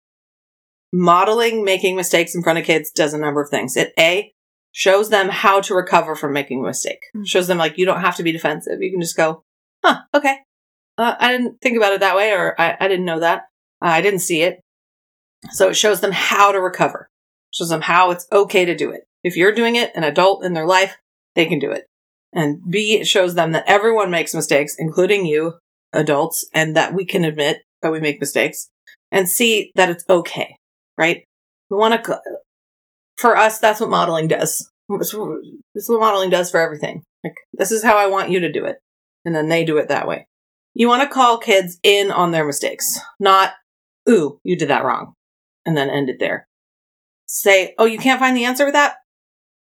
modeling 0.93 1.63
making 1.63 1.95
mistakes 1.95 2.36
in 2.36 2.43
front 2.43 2.60
of 2.60 2.65
kids 2.65 2.91
does 2.91 3.13
a 3.13 3.17
number 3.17 3.41
of 3.41 3.50
things. 3.50 3.77
It 3.77 3.93
A, 4.00 4.33
shows 4.71 5.10
them 5.10 5.29
how 5.29 5.62
to 5.62 5.74
recover 5.74 6.15
from 6.15 6.33
making 6.33 6.62
a 6.62 6.67
mistake. 6.67 7.01
Mm. 7.15 7.27
Shows 7.27 7.48
them 7.48 7.57
like, 7.57 7.77
you 7.77 7.86
don't 7.86 8.01
have 8.01 8.17
to 8.17 8.24
be 8.24 8.31
defensive. 8.31 8.81
You 8.81 8.91
can 8.91 9.01
just 9.01 9.17
go, 9.17 9.43
huh, 9.83 10.01
okay. 10.13 10.38
Uh, 10.98 11.15
I 11.19 11.31
didn't 11.31 11.62
think 11.62 11.77
about 11.77 11.93
it 11.93 12.01
that 12.01 12.15
way, 12.15 12.31
or 12.33 12.60
I, 12.60 12.77
I 12.79 12.88
didn't 12.88 13.05
know 13.05 13.19
that. 13.19 13.43
Uh, 13.81 13.88
I 13.88 14.01
didn't 14.01 14.19
see 14.19 14.41
it. 14.41 14.60
So 15.51 15.69
it 15.69 15.75
shows 15.75 16.01
them 16.01 16.12
how 16.12 16.51
to 16.51 16.60
recover 16.60 17.10
shows 17.51 17.69
them 17.69 17.81
how 17.81 18.12
it's 18.12 18.27
okay 18.31 18.65
to 18.65 18.75
do 18.75 18.91
it. 18.91 19.01
If 19.24 19.38
you're 19.38 19.53
doing 19.53 19.75
it, 19.75 19.91
an 19.95 20.03
adult 20.03 20.43
in 20.43 20.53
their 20.53 20.65
life, 20.65 20.98
they 21.36 21.45
can 21.45 21.60
do 21.60 21.71
it. 21.71 21.86
And 22.33 22.62
B, 22.69 22.98
it 22.98 23.07
shows 23.07 23.36
them 23.36 23.51
that 23.51 23.65
everyone 23.67 24.10
makes 24.10 24.33
mistakes, 24.33 24.75
including 24.79 25.25
you, 25.25 25.55
adults, 25.93 26.48
and 26.53 26.75
that 26.75 26.93
we 26.93 27.05
can 27.05 27.25
admit 27.25 27.60
that 27.81 27.91
we 27.91 28.00
make 28.00 28.19
mistakes. 28.19 28.69
And 29.12 29.27
see 29.27 29.71
that 29.75 29.89
it's 29.89 30.05
okay, 30.10 30.55
right? 30.98 31.25
We 31.69 31.77
want 31.77 32.01
to, 32.01 32.21
for 33.17 33.36
us, 33.36 33.60
that's 33.60 33.81
what 33.81 33.89
modeling 33.89 34.29
does. 34.29 34.69
This 34.88 35.13
is 35.13 35.89
what 35.89 36.00
modeling 36.00 36.29
does 36.29 36.50
for 36.50 36.62
everything. 36.62 37.03
Like, 37.24 37.36
this 37.53 37.71
is 37.71 37.83
how 37.83 37.98
I 37.98 38.07
want 38.07 38.29
you 38.29 38.39
to 38.39 38.51
do 38.51 38.63
it. 38.63 38.77
And 39.25 39.36
then 39.36 39.50
they 39.50 39.65
do 39.65 39.77
it 39.77 39.89
that 39.89 40.07
way. 40.07 40.27
You 40.74 40.88
want 40.88 41.03
to 41.03 41.13
call 41.13 41.38
kids 41.38 41.77
in 41.83 42.10
on 42.10 42.31
their 42.31 42.45
mistakes, 42.45 43.00
not, 43.19 43.51
ooh, 44.10 44.39
you 44.45 44.55
did 44.55 44.69
that 44.69 44.86
wrong, 44.86 45.13
and 45.65 45.75
then 45.75 45.89
end 45.89 46.10
it 46.10 46.19
there 46.19 46.48
say, 47.31 47.74
oh, 47.77 47.86
you 47.86 47.98
can't 47.98 48.19
find 48.19 48.36
the 48.36 48.45
answer 48.45 48.65
with 48.65 48.74
that? 48.74 48.95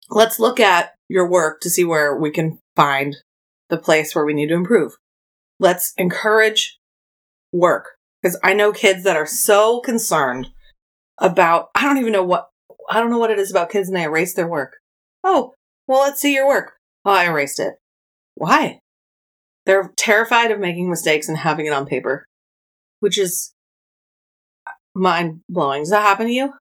Let's 0.09 0.39
look 0.39 0.59
at 0.59 0.93
your 1.09 1.29
work 1.29 1.59
to 1.61 1.69
see 1.69 1.83
where 1.83 2.15
we 2.15 2.31
can 2.31 2.59
find 2.75 3.15
the 3.69 3.77
place 3.77 4.13
where 4.13 4.25
we 4.25 4.33
need 4.33 4.47
to 4.47 4.55
improve. 4.55 4.97
Let's 5.59 5.93
encourage 5.97 6.77
work 7.51 7.97
because 8.21 8.39
I 8.43 8.53
know 8.53 8.71
kids 8.71 9.03
that 9.03 9.15
are 9.15 9.25
so 9.25 9.79
concerned 9.79 10.47
about, 11.19 11.69
I 11.75 11.83
don't 11.83 11.97
even 11.97 12.13
know 12.13 12.23
what, 12.23 12.49
I 12.89 12.99
don't 12.99 13.09
know 13.09 13.17
what 13.17 13.31
it 13.31 13.39
is 13.39 13.51
about 13.51 13.71
kids 13.71 13.87
and 13.87 13.97
they 13.97 14.03
erase 14.03 14.33
their 14.33 14.47
work. 14.47 14.77
Oh, 15.23 15.53
well, 15.87 16.01
let's 16.01 16.21
see 16.21 16.33
your 16.33 16.47
work. 16.47 16.73
Oh, 17.05 17.11
I 17.11 17.25
erased 17.25 17.59
it. 17.59 17.75
Why? 18.35 18.79
They're 19.65 19.91
terrified 19.97 20.51
of 20.51 20.59
making 20.59 20.89
mistakes 20.89 21.27
and 21.27 21.37
having 21.37 21.65
it 21.65 21.73
on 21.73 21.85
paper, 21.85 22.25
which 22.99 23.17
is 23.17 23.53
mind 24.95 25.41
blowing. 25.49 25.81
Does 25.81 25.89
that 25.89 26.03
happen 26.03 26.27
to 26.27 26.33
you? 26.33 26.53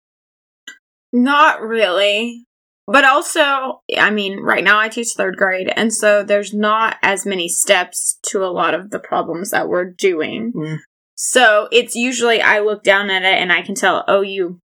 Not 1.12 1.60
really. 1.60 2.44
But 2.86 3.04
also, 3.04 3.82
I 3.98 4.10
mean, 4.10 4.40
right 4.40 4.62
now 4.62 4.78
I 4.78 4.88
teach 4.88 5.08
third 5.16 5.36
grade, 5.36 5.72
and 5.74 5.92
so 5.92 6.22
there's 6.22 6.54
not 6.54 6.96
as 7.02 7.26
many 7.26 7.48
steps 7.48 8.18
to 8.28 8.44
a 8.44 8.52
lot 8.52 8.74
of 8.74 8.90
the 8.90 9.00
problems 9.00 9.50
that 9.50 9.68
we're 9.68 9.90
doing. 9.90 10.52
Mm. 10.54 10.78
So 11.16 11.68
it's 11.72 11.96
usually 11.96 12.40
I 12.40 12.60
look 12.60 12.84
down 12.84 13.10
at 13.10 13.22
it 13.22 13.40
and 13.40 13.52
I 13.52 13.62
can 13.62 13.74
tell, 13.74 14.04
oh, 14.06 14.20
you 14.20 14.60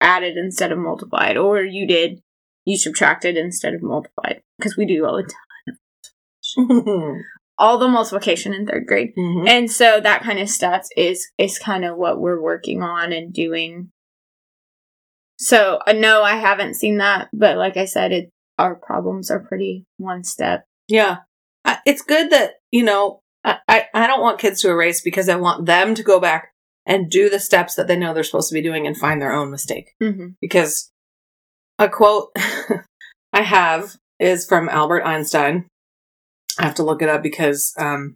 added 0.00 0.36
instead 0.36 0.70
of 0.70 0.78
multiplied, 0.78 1.38
or 1.38 1.62
you 1.62 1.86
did, 1.86 2.20
you 2.66 2.76
subtracted 2.76 3.36
instead 3.36 3.72
of 3.72 3.82
multiplied. 3.82 4.42
Because 4.58 4.76
we 4.76 4.84
do 4.84 5.06
all 5.06 5.16
the 5.16 5.22
time. 5.22 5.34
all 7.58 7.78
the 7.78 7.88
multiplication 7.88 8.52
in 8.52 8.66
third 8.66 8.86
grade. 8.86 9.12
Mhm. 9.16 9.48
And 9.48 9.70
so 9.70 10.00
that 10.00 10.22
kind 10.22 10.38
of 10.38 10.48
stuff 10.50 10.86
is 10.96 11.30
is 11.38 11.58
kind 11.58 11.84
of 11.84 11.96
what 11.96 12.20
we're 12.20 12.40
working 12.40 12.82
on 12.82 13.12
and 13.12 13.32
doing. 13.32 13.90
So 15.38 15.80
uh, 15.86 15.92
no, 15.92 16.22
I 16.22 16.36
haven't 16.36 16.74
seen 16.74 16.98
that, 16.98 17.28
but 17.32 17.56
like 17.56 17.76
I 17.76 17.84
said, 17.86 18.12
it 18.12 18.30
our 18.58 18.74
problems 18.76 19.30
are 19.30 19.40
pretty 19.40 19.84
one 19.98 20.22
step. 20.24 20.64
Yeah. 20.88 21.18
I- 21.64 21.78
It's 21.86 22.02
good 22.02 22.30
that, 22.30 22.52
you 22.70 22.84
know, 22.84 23.20
I, 23.42 23.58
I, 23.68 23.86
I 23.92 24.06
don't 24.06 24.20
want 24.22 24.38
kids 24.38 24.60
to 24.62 24.70
erase 24.70 25.00
because 25.00 25.28
I 25.28 25.36
want 25.36 25.66
them 25.66 25.94
to 25.96 26.02
go 26.04 26.20
back 26.20 26.52
and 26.86 27.10
do 27.10 27.28
the 27.28 27.40
steps 27.40 27.74
that 27.74 27.88
they 27.88 27.96
know 27.96 28.14
they're 28.14 28.22
supposed 28.22 28.48
to 28.50 28.54
be 28.54 28.62
doing 28.62 28.86
and 28.86 28.96
find 28.96 29.20
their 29.20 29.32
own 29.32 29.50
mistake. 29.50 29.94
Mm-hmm. 30.02 30.28
Because 30.40 30.90
a 31.78 31.88
quote 31.88 32.28
I 33.32 33.42
have 33.42 33.96
is 34.20 34.46
from 34.46 34.68
Albert 34.68 35.02
Einstein. 35.04 35.66
I 36.58 36.64
have 36.64 36.74
to 36.76 36.84
look 36.84 37.02
it 37.02 37.08
up 37.08 37.22
because 37.22 37.74
um, 37.76 38.14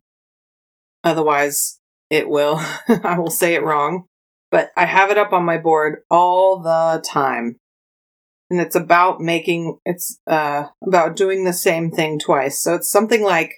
otherwise 1.03 1.79
it 2.11 2.29
will, 2.29 2.61
I 2.89 3.19
will 3.19 3.31
say 3.31 3.55
it 3.55 3.65
wrong. 3.65 4.05
But 4.51 4.71
I 4.77 4.87
have 4.87 5.11
it 5.11 5.19
up 5.19 5.33
on 5.33 5.45
my 5.45 5.59
board 5.59 6.01
all 6.11 6.61
the 6.61 7.03
time. 7.05 7.57
And 8.51 8.61
it's 8.61 8.75
about 8.75 9.21
making, 9.21 9.79
it's 9.85 10.19
uh, 10.27 10.65
about 10.87 11.17
doing 11.17 11.45
the 11.45 11.53
same 11.53 11.91
thing 11.91 12.19
twice. 12.19 12.63
So 12.63 12.75
it's 12.75 12.91
something 12.91 13.23
like, 13.23 13.53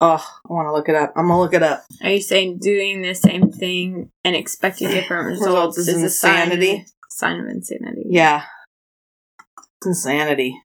oh, 0.00 0.26
I 0.48 0.52
want 0.52 0.66
to 0.66 0.72
look 0.72 0.88
it 0.88 0.96
up. 0.96 1.12
I'm 1.14 1.28
going 1.28 1.36
to 1.36 1.40
look 1.42 1.54
it 1.54 1.62
up. 1.62 1.84
Are 2.02 2.10
you 2.10 2.20
saying 2.20 2.58
doing 2.58 3.02
the 3.02 3.14
same 3.14 3.52
thing 3.52 4.10
and 4.24 4.34
expecting 4.34 4.88
different 4.90 5.28
results 5.28 5.46
Results 5.46 5.78
is 5.78 5.88
is 5.88 6.02
a 6.02 6.10
sign, 6.10 6.50
insanity. 6.50 6.86
sign 7.08 7.38
of 7.38 7.46
insanity? 7.46 8.02
Yeah. 8.06 8.42
It's 9.78 9.86
insanity. 9.86 10.60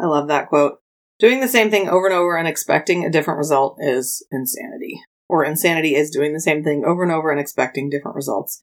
I 0.00 0.06
love 0.06 0.26
that 0.28 0.48
quote. 0.48 0.78
Doing 1.20 1.40
the 1.40 1.46
same 1.46 1.70
thing 1.70 1.88
over 1.88 2.06
and 2.06 2.16
over 2.16 2.36
and 2.36 2.48
expecting 2.48 3.04
a 3.04 3.10
different 3.10 3.38
result 3.38 3.76
is 3.80 4.26
insanity. 4.32 5.00
Or 5.32 5.46
insanity 5.46 5.94
is 5.94 6.10
doing 6.10 6.34
the 6.34 6.40
same 6.40 6.62
thing 6.62 6.84
over 6.84 7.02
and 7.02 7.10
over 7.10 7.30
and 7.30 7.40
expecting 7.40 7.88
different 7.88 8.16
results. 8.16 8.60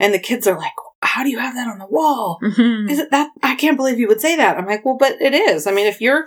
And 0.00 0.12
the 0.12 0.18
kids 0.18 0.48
are 0.48 0.58
like, 0.58 0.72
how 1.00 1.22
do 1.22 1.30
you 1.30 1.38
have 1.38 1.54
that 1.54 1.68
on 1.68 1.78
the 1.78 1.86
wall? 1.86 2.40
Mhm. 2.42 2.90
Is 2.90 2.98
it 2.98 3.12
that? 3.12 3.30
I 3.40 3.54
can't 3.54 3.76
believe 3.76 4.00
you 4.00 4.08
would 4.08 4.20
say 4.20 4.34
that. 4.34 4.58
I'm 4.58 4.66
like, 4.66 4.84
well, 4.84 4.96
but 4.98 5.22
it 5.22 5.32
is. 5.32 5.68
I 5.68 5.70
mean, 5.70 5.86
if 5.86 6.00
you're, 6.00 6.24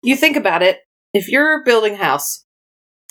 you 0.00 0.14
think 0.14 0.36
about 0.36 0.62
it, 0.62 0.78
if 1.12 1.28
you're 1.28 1.64
building 1.64 1.94
a 1.94 2.04
house 2.04 2.44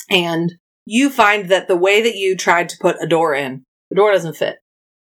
and 0.09 0.53
you 0.85 1.09
find 1.09 1.49
that 1.49 1.67
the 1.67 1.75
way 1.75 2.01
that 2.01 2.15
you 2.15 2.37
tried 2.37 2.69
to 2.69 2.77
put 2.79 2.95
a 3.03 3.07
door 3.07 3.35
in, 3.35 3.65
the 3.89 3.97
door 3.97 4.13
doesn't 4.13 4.37
fit, 4.37 4.59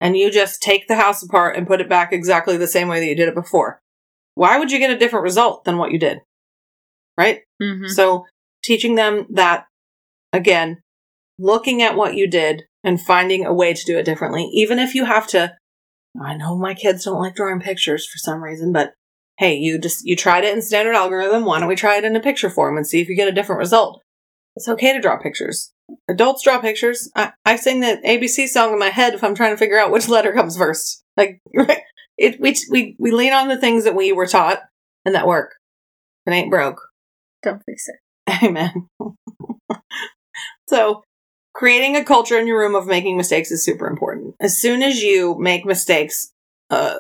and 0.01 0.17
you 0.17 0.31
just 0.31 0.63
take 0.63 0.87
the 0.87 0.95
house 0.95 1.21
apart 1.21 1.57
and 1.57 1.67
put 1.67 1.81
it 1.81 1.89
back 1.89 2.13
exactly 2.13 2.57
the 2.57 2.69
same 2.69 2.87
way 2.87 3.01
that 3.01 3.07
you 3.07 3.17
did 3.17 3.27
it 3.29 3.35
before, 3.35 3.81
why 4.37 4.57
would 4.57 4.71
you 4.71 4.79
get 4.79 4.93
a 4.93 4.97
different 4.97 5.25
result 5.25 5.65
than 5.65 5.79
what 5.79 5.91
you 5.91 5.99
did? 5.99 6.21
Right? 7.17 7.41
Mhm. 7.61 7.89
So 7.89 8.25
teaching 8.63 8.95
them 8.95 9.27
that 9.31 9.65
again, 10.33 10.81
looking 11.39 11.83
at 11.83 11.97
what 11.97 12.15
you 12.15 12.29
did 12.29 12.65
and 12.85 13.01
finding 13.01 13.45
a 13.45 13.53
way 13.53 13.75
to 13.75 13.85
do 13.85 13.99
it 13.99 14.05
differently, 14.05 14.45
even 14.53 14.79
if 14.79 14.95
you 14.95 15.05
have 15.05 15.27
to. 15.29 15.55
I 16.21 16.37
know 16.37 16.57
my 16.57 16.75
kids 16.75 17.05
don't 17.05 17.21
like 17.21 17.35
drawing 17.35 17.61
pictures 17.61 18.07
for 18.07 18.19
some 18.19 18.43
reason, 18.43 18.73
but 18.73 18.95
hey, 19.39 19.55
you 19.55 19.79
just 19.79 20.05
you 20.05 20.17
tried 20.17 20.45
it 20.45 20.55
in 20.55 20.63
standard 20.63 20.95
algorithm. 20.95 21.45
Why 21.45 21.61
don't 21.61 21.69
we 21.69 21.77
try 21.77 21.97
it 21.97 22.05
in 22.05 22.17
a 22.17 22.21
picture 22.21 22.51
form 22.51 22.77
and 22.77 22.87
see 22.87 23.01
if 23.01 23.09
you 23.09 23.17
get 23.17 23.29
a 23.29 23.33
different 23.33 23.61
result? 23.61 24.03
It's 24.57 24.69
okay 24.69 24.93
to 24.93 25.01
draw 25.01 25.17
pictures. 25.17 25.73
Adults 26.09 26.43
draw 26.43 26.59
pictures. 26.61 27.11
I, 27.15 27.33
I 27.45 27.57
sing 27.57 27.81
the 27.81 28.01
ABC 28.05 28.49
song 28.49 28.73
in 28.73 28.79
my 28.79 28.89
head 28.89 29.15
if 29.15 29.23
I'm 29.23 29.35
trying 29.35 29.53
to 29.53 29.57
figure 29.57 29.79
out 29.79 29.93
which 29.93 30.09
letter 30.09 30.33
comes 30.33 30.57
first. 30.57 31.05
Like 31.17 31.41
it, 32.19 32.41
we 32.41 32.57
we 32.71 32.97
we 32.99 33.11
lean 33.13 33.33
on 33.33 33.49
the 33.49 33.59
things 33.59 33.85
that 33.85 33.95
we 33.95 34.13
were 34.13 34.27
taught 34.27 34.61
and 35.05 35.15
that 35.15 35.27
work. 35.27 35.55
It 36.27 36.33
ain't 36.33 36.51
broke. 36.51 36.81
Don't 37.43 37.63
fix 37.65 37.87
it. 37.89 37.97
Amen. 38.45 38.89
so, 40.69 41.03
creating 41.59 41.97
a 41.97 42.05
culture 42.05 42.39
in 42.39 42.47
your 42.47 42.61
room 42.61 42.77
of 42.77 42.87
making 42.87 43.17
mistakes 43.17 43.51
is 43.51 43.65
super 43.65 43.89
important. 43.89 44.37
As 44.41 44.57
soon 44.57 44.81
as 44.81 45.03
you 45.03 45.37
make 45.41 45.67
mistakes, 45.67 46.33
uh, 46.71 46.99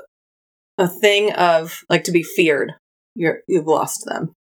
a 0.76 0.88
thing 0.88 1.32
of 1.34 1.84
like 1.88 2.02
to 2.04 2.10
be 2.10 2.24
feared, 2.24 2.72
you're 3.14 3.38
you've 3.46 3.68
lost 3.68 4.04
them. 4.04 4.34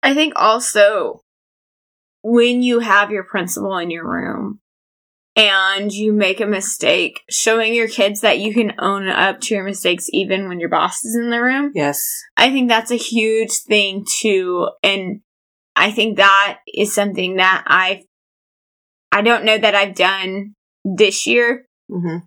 I 0.00 0.14
think 0.14 0.34
also 0.36 1.22
when 2.22 2.62
you 2.62 2.78
have 2.78 3.10
your 3.10 3.24
principal 3.24 3.76
in 3.78 3.90
your 3.90 4.08
room 4.08 4.60
and 5.34 5.90
you 5.90 6.12
make 6.12 6.40
a 6.40 6.46
mistake, 6.46 7.22
showing 7.28 7.74
your 7.74 7.88
kids 7.88 8.20
that 8.20 8.38
you 8.38 8.54
can 8.54 8.74
own 8.78 9.08
up 9.08 9.40
to 9.40 9.54
your 9.56 9.64
mistakes 9.64 10.06
even 10.12 10.48
when 10.48 10.60
your 10.60 10.68
boss 10.68 11.04
is 11.04 11.16
in 11.16 11.30
the 11.30 11.42
room. 11.42 11.72
Yes. 11.74 12.06
I 12.36 12.52
think 12.52 12.68
that's 12.68 12.92
a 12.92 12.96
huge 12.96 13.50
thing 13.66 14.04
too. 14.20 14.68
And 14.84 15.20
I 15.74 15.90
think 15.90 16.18
that 16.18 16.58
is 16.72 16.94
something 16.94 17.36
that 17.36 17.64
I 17.66 18.04
I 19.12 19.22
don't 19.22 19.44
know 19.44 19.58
that 19.58 19.74
I've 19.74 19.94
done 19.94 20.54
this 20.84 21.26
year, 21.26 21.66
hmm 21.90 22.18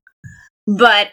but 0.68 1.10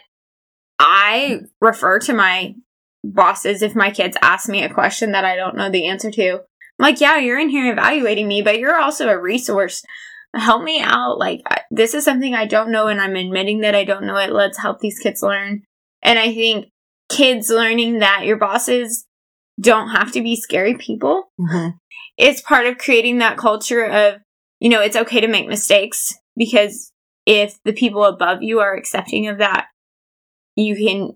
I 0.79 1.41
refer 1.61 1.99
to 1.99 2.13
my 2.13 2.55
bosses 3.03 3.61
if 3.61 3.75
my 3.75 3.91
kids 3.91 4.17
ask 4.21 4.49
me 4.49 4.63
a 4.63 4.73
question 4.73 5.11
that 5.11 5.25
I 5.25 5.35
don't 5.35 5.55
know 5.55 5.69
the 5.69 5.87
answer 5.87 6.09
to. 6.09 6.31
I'm 6.33 6.39
like, 6.79 6.99
yeah, 6.99 7.17
you're 7.19 7.37
in 7.39 7.49
here 7.49 7.71
evaluating 7.71 8.27
me, 8.27 8.41
but 8.41 8.57
you're 8.57 8.79
also 8.79 9.09
a 9.09 9.21
resource. 9.21 9.83
Help 10.35 10.63
me 10.63 10.81
out. 10.81 11.19
Like, 11.19 11.41
I- 11.45 11.61
this 11.69 11.93
is 11.93 12.03
something 12.03 12.33
I 12.33 12.45
don't 12.45 12.71
know, 12.71 12.87
and 12.87 12.99
I'm 12.99 13.15
admitting 13.15 13.61
that 13.61 13.75
I 13.75 13.83
don't 13.83 14.05
know 14.05 14.17
it. 14.17 14.31
Let's 14.31 14.57
help 14.57 14.79
these 14.79 14.97
kids 14.97 15.21
learn. 15.21 15.61
And 16.01 16.17
I 16.17 16.33
think 16.33 16.69
kids 17.09 17.49
learning 17.49 17.99
that 17.99 18.25
your 18.25 18.37
bosses 18.37 19.05
don't 19.61 19.89
have 19.89 20.11
to 20.11 20.21
be 20.21 20.35
scary 20.35 20.75
people 20.75 21.31
hmm 21.37 21.69
it's 22.17 22.41
part 22.41 22.65
of 22.65 22.77
creating 22.77 23.19
that 23.19 23.37
culture 23.37 23.83
of 23.83 24.15
you 24.63 24.69
know 24.69 24.81
it's 24.81 24.95
okay 24.95 25.19
to 25.19 25.27
make 25.27 25.47
mistakes 25.47 26.15
because 26.37 26.91
if 27.27 27.59
the 27.65 27.73
people 27.73 28.03
above 28.05 28.41
you 28.41 28.61
are 28.61 28.73
accepting 28.73 29.27
of 29.27 29.37
that 29.37 29.67
you 30.55 30.75
can 30.75 31.11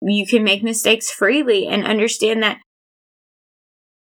you 0.00 0.26
can 0.26 0.44
make 0.44 0.62
mistakes 0.62 1.10
freely 1.10 1.66
and 1.66 1.84
understand 1.84 2.42
that 2.42 2.58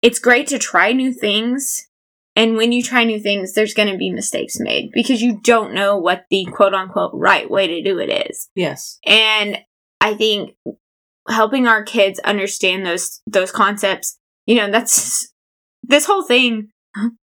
it's 0.02 0.20
great 0.20 0.48
to 0.48 0.58
try 0.58 0.94
new 0.94 1.12
things 1.12 1.88
and 2.36 2.56
when 2.56 2.72
you 2.72 2.82
try 2.82 3.04
new 3.04 3.20
things 3.20 3.54
there's 3.54 3.74
going 3.74 3.92
to 3.92 3.98
be 3.98 4.10
mistakes 4.10 4.58
made 4.60 4.90
because 4.94 5.22
you 5.22 5.40
don't 5.44 5.74
know 5.74 5.98
what 5.98 6.26
the 6.30 6.46
quote 6.46 6.74
unquote 6.74 7.12
right 7.14 7.52
way 7.52 7.68
to 7.68 7.84
do 7.84 8.00
it 8.00 8.30
is 8.30 8.50
Yes. 8.56 9.00
and 9.06 9.60
i 10.00 10.14
think 10.14 10.56
helping 11.28 11.68
our 11.68 11.84
kids 11.84 12.20
understand 12.20 12.86
those 12.86 13.22
those 13.28 13.52
concepts 13.52 14.18
you 14.46 14.56
know 14.56 14.72
that's 14.72 15.34
this 15.84 16.06
whole 16.06 16.24
thing 16.24 16.70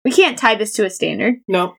we 0.04 0.10
can't 0.10 0.38
tie 0.38 0.54
this 0.54 0.72
to 0.74 0.84
a 0.84 0.90
standard 0.90 1.36
No. 1.48 1.74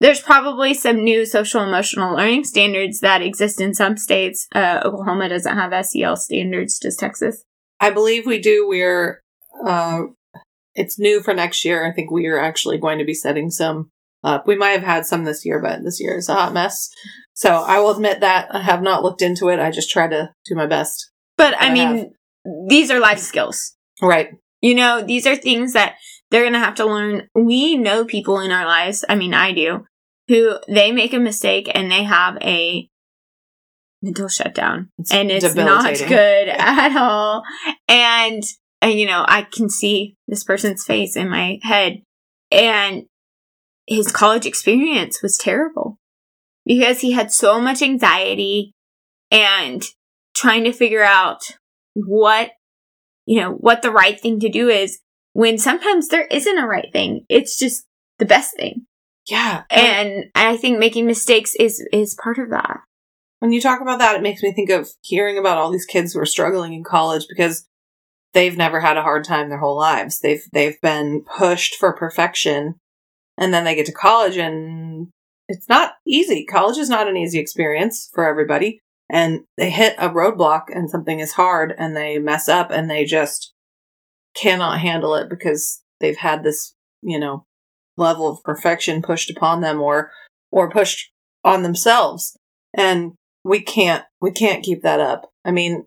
there's 0.00 0.20
probably 0.20 0.74
some 0.74 1.02
new 1.04 1.24
social 1.26 1.62
emotional 1.62 2.16
learning 2.16 2.44
standards 2.44 3.00
that 3.00 3.22
exist 3.22 3.60
in 3.60 3.74
some 3.74 3.96
states 3.96 4.46
uh, 4.54 4.80
oklahoma 4.84 5.28
doesn't 5.28 5.56
have 5.56 5.72
sel 5.86 6.16
standards 6.16 6.78
does 6.78 6.96
texas 6.96 7.44
I 7.82 7.88
believe 7.88 8.26
we 8.26 8.38
do. 8.38 8.68
We're 8.68 9.22
uh, 9.66 10.02
it's 10.74 10.98
new 10.98 11.22
for 11.22 11.32
next 11.32 11.64
year. 11.64 11.86
I 11.86 11.92
think 11.92 12.10
we 12.10 12.26
are 12.26 12.38
actually 12.38 12.76
going 12.76 12.98
to 12.98 13.06
be 13.06 13.14
setting 13.14 13.50
some 13.50 13.88
up. 14.22 14.46
We 14.46 14.54
might 14.54 14.72
have 14.72 14.82
had 14.82 15.06
some 15.06 15.24
this 15.24 15.46
year, 15.46 15.62
but 15.62 15.82
this 15.82 15.98
year 15.98 16.18
is 16.18 16.28
a 16.28 16.34
hot 16.34 16.52
mess. 16.52 16.90
So 17.32 17.50
I 17.66 17.78
will 17.80 17.92
admit 17.92 18.20
that 18.20 18.54
I 18.54 18.60
have 18.60 18.82
not 18.82 19.02
looked 19.02 19.22
into 19.22 19.48
it. 19.48 19.58
I 19.60 19.70
just 19.70 19.90
try 19.90 20.06
to 20.08 20.30
do 20.44 20.54
my 20.54 20.66
best. 20.66 21.10
but 21.38 21.54
i 21.54 21.68
I 21.68 21.72
mean 21.72 22.12
these 22.68 22.90
are 22.90 23.00
life 23.00 23.18
skills 23.18 23.76
Right. 24.02 24.28
You 24.60 24.74
know, 24.74 25.00
these 25.02 25.26
are 25.26 25.36
things 25.36 25.72
that 25.72 25.94
they're 26.30 26.42
going 26.42 26.52
to 26.52 26.58
have 26.58 26.76
to 26.76 26.86
learn. 26.86 27.28
We 27.34 27.76
know 27.76 28.04
people 28.04 28.40
in 28.40 28.50
our 28.50 28.64
lives, 28.64 29.04
I 29.08 29.14
mean, 29.14 29.34
I 29.34 29.52
do, 29.52 29.86
who 30.28 30.58
they 30.68 30.92
make 30.92 31.12
a 31.12 31.18
mistake 31.18 31.70
and 31.74 31.90
they 31.90 32.04
have 32.04 32.38
a 32.40 32.88
mental 34.02 34.28
shutdown. 34.28 34.90
It's 34.98 35.12
and 35.12 35.30
it's 35.30 35.54
not 35.54 35.98
good 35.98 36.48
at 36.48 36.96
all. 36.96 37.42
And, 37.88 38.42
and, 38.80 38.92
you 38.92 39.06
know, 39.06 39.24
I 39.26 39.42
can 39.42 39.68
see 39.68 40.16
this 40.28 40.44
person's 40.44 40.84
face 40.84 41.16
in 41.16 41.28
my 41.28 41.58
head. 41.62 42.02
And 42.50 43.04
his 43.86 44.12
college 44.12 44.46
experience 44.46 45.22
was 45.22 45.36
terrible 45.36 45.98
because 46.64 47.00
he 47.00 47.12
had 47.12 47.32
so 47.32 47.60
much 47.60 47.82
anxiety 47.82 48.72
and 49.30 49.84
trying 50.34 50.64
to 50.64 50.72
figure 50.72 51.02
out 51.02 51.56
what 51.94 52.52
you 53.26 53.40
know 53.40 53.52
what 53.52 53.82
the 53.82 53.90
right 53.90 54.20
thing 54.20 54.40
to 54.40 54.48
do 54.48 54.68
is 54.68 55.00
when 55.32 55.58
sometimes 55.58 56.08
there 56.08 56.26
isn't 56.26 56.58
a 56.58 56.66
right 56.66 56.88
thing 56.92 57.24
it's 57.28 57.58
just 57.58 57.84
the 58.18 58.26
best 58.26 58.56
thing 58.56 58.86
Yeah. 59.28 59.62
and 59.70 60.24
i 60.34 60.56
think 60.56 60.78
making 60.78 61.06
mistakes 61.06 61.54
is 61.58 61.86
is 61.92 62.16
part 62.22 62.38
of 62.38 62.50
that 62.50 62.80
when 63.40 63.52
you 63.52 63.60
talk 63.60 63.80
about 63.80 63.98
that, 63.98 64.16
it 64.16 64.22
makes 64.22 64.42
me 64.42 64.52
think 64.52 64.68
of 64.70 64.90
hearing 65.00 65.38
about 65.38 65.56
all 65.58 65.70
these 65.70 65.86
kids 65.86 66.12
who 66.12 66.20
are 66.20 66.26
struggling 66.26 66.74
in 66.74 66.84
college 66.84 67.26
because 67.28 67.66
they've 68.34 68.56
never 68.56 68.80
had 68.80 68.98
a 68.98 69.02
hard 69.02 69.24
time 69.24 69.48
their 69.48 69.58
whole 69.58 69.78
lives. 69.78 70.20
They've 70.20 70.42
they've 70.52 70.80
been 70.82 71.24
pushed 71.38 71.74
for 71.76 71.94
perfection, 71.94 72.74
and 73.38 73.52
then 73.52 73.64
they 73.64 73.74
get 73.74 73.86
to 73.86 73.92
college 73.92 74.36
and 74.36 75.08
it's 75.48 75.68
not 75.68 75.94
easy. 76.06 76.44
College 76.44 76.76
is 76.78 76.90
not 76.90 77.08
an 77.08 77.16
easy 77.16 77.40
experience 77.40 78.10
for 78.14 78.24
everybody. 78.28 78.78
And 79.08 79.40
they 79.56 79.70
hit 79.70 79.96
a 79.98 80.10
roadblock 80.10 80.64
and 80.68 80.88
something 80.88 81.18
is 81.18 81.32
hard 81.32 81.74
and 81.76 81.96
they 81.96 82.18
mess 82.18 82.48
up 82.48 82.70
and 82.70 82.88
they 82.88 83.04
just 83.04 83.52
cannot 84.40 84.80
handle 84.80 85.14
it 85.14 85.28
because 85.28 85.82
they've 86.00 86.16
had 86.16 86.42
this, 86.42 86.74
you 87.02 87.18
know, 87.18 87.44
level 87.96 88.28
of 88.28 88.42
perfection 88.42 89.02
pushed 89.02 89.30
upon 89.30 89.60
them 89.60 89.80
or 89.80 90.10
or 90.50 90.70
pushed 90.70 91.10
on 91.44 91.62
themselves. 91.62 92.36
And 92.76 93.12
we 93.44 93.60
can't 93.60 94.04
we 94.20 94.32
can't 94.32 94.64
keep 94.64 94.82
that 94.82 95.00
up. 95.00 95.30
I 95.44 95.50
mean, 95.50 95.86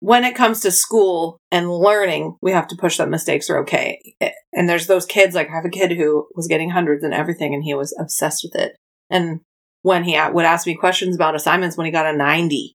when 0.00 0.24
it 0.24 0.36
comes 0.36 0.60
to 0.60 0.70
school 0.70 1.38
and 1.50 1.70
learning, 1.70 2.36
we 2.42 2.52
have 2.52 2.68
to 2.68 2.76
push 2.76 2.98
that 2.98 3.08
mistakes 3.08 3.48
are 3.50 3.58
okay. 3.58 4.14
And 4.52 4.68
there's 4.68 4.86
those 4.86 5.06
kids, 5.06 5.34
like 5.34 5.48
I 5.48 5.54
have 5.54 5.64
a 5.64 5.70
kid 5.70 5.92
who 5.92 6.28
was 6.34 6.46
getting 6.46 6.70
hundreds 6.70 7.02
and 7.02 7.14
everything, 7.14 7.54
and 7.54 7.64
he 7.64 7.74
was 7.74 7.96
obsessed 7.98 8.44
with 8.44 8.60
it. 8.60 8.76
And 9.10 9.40
when 9.82 10.04
he 10.04 10.18
would 10.32 10.44
ask 10.44 10.66
me 10.66 10.74
questions 10.74 11.14
about 11.14 11.34
assignments 11.34 11.76
when 11.76 11.86
he 11.86 11.92
got 11.92 12.12
a 12.12 12.16
90, 12.16 12.74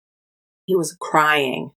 he 0.65 0.75
was 0.75 0.95
crying 0.99 1.71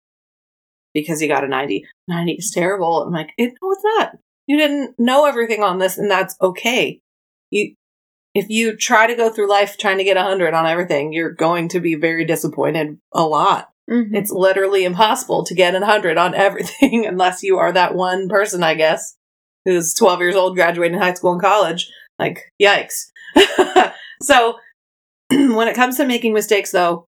because 0.95 1.21
he 1.21 1.29
got 1.29 1.45
a 1.45 1.49
90. 1.49 1.85
90 2.09 2.33
is 2.33 2.51
terrible. 2.51 3.03
I'm 3.03 3.13
like, 3.13 3.33
no, 3.39 3.47
it's 3.47 3.85
not. 3.85 4.13
You 4.47 4.57
didn't 4.57 4.95
know 4.99 5.27
everything 5.27 5.63
on 5.63 5.79
this, 5.79 5.99
and 5.99 6.11
that's 6.11 6.37
okay. 6.41 7.01
You, 7.51 7.75
if 8.35 8.49
you 8.49 8.77
try 8.77 9.07
to 9.07 9.15
go 9.15 9.31
through 9.31 9.51
life 9.51 9.77
trying 9.79 9.99
to 9.99 10.05
get 10.05 10.17
a 10.17 10.21
100 10.21 10.55
on 10.55 10.67
everything, 10.67 11.13
you're 11.13 11.33
going 11.33 11.69
to 11.71 11.81
be 11.81 11.95
very 11.95 12.25
disappointed 12.25 12.99
a 13.13 13.23
lot. 13.23 13.71
Mm-hmm. 13.91 14.15
It's 14.15 14.31
literally 14.31 14.85
impossible 14.85 15.45
to 15.45 15.55
get 15.55 15.75
a 15.75 15.81
100 15.81 16.17
on 16.17 16.35
everything 16.35 17.07
unless 17.09 17.43
you 17.43 17.59
are 17.59 17.73
that 17.73 17.95
one 17.95 18.29
person, 18.29 18.63
I 18.63 18.75
guess, 18.75 19.17
who's 19.65 19.95
12 19.95 20.21
years 20.21 20.37
old, 20.37 20.57
graduating 20.57 20.99
high 20.99 21.15
school 21.15 21.33
and 21.33 21.43
college. 21.43 21.91
Like, 22.19 22.53
yikes. 22.63 23.11
so, 24.23 24.57
when 25.31 25.69
it 25.69 25.75
comes 25.75 25.97
to 25.97 26.07
making 26.07 26.33
mistakes, 26.33 26.71
though, 26.71 27.07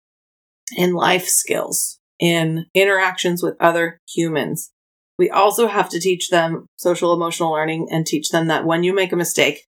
in 0.76 0.94
life 0.94 1.26
skills, 1.26 1.98
in 2.18 2.66
interactions 2.74 3.42
with 3.42 3.56
other 3.60 3.98
humans, 4.08 4.70
we 5.18 5.30
also 5.30 5.68
have 5.68 5.88
to 5.90 6.00
teach 6.00 6.30
them 6.30 6.66
social 6.76 7.12
emotional 7.12 7.52
learning 7.52 7.88
and 7.90 8.06
teach 8.06 8.30
them 8.30 8.48
that 8.48 8.64
when 8.64 8.82
you 8.82 8.94
make 8.94 9.12
a 9.12 9.16
mistake, 9.16 9.64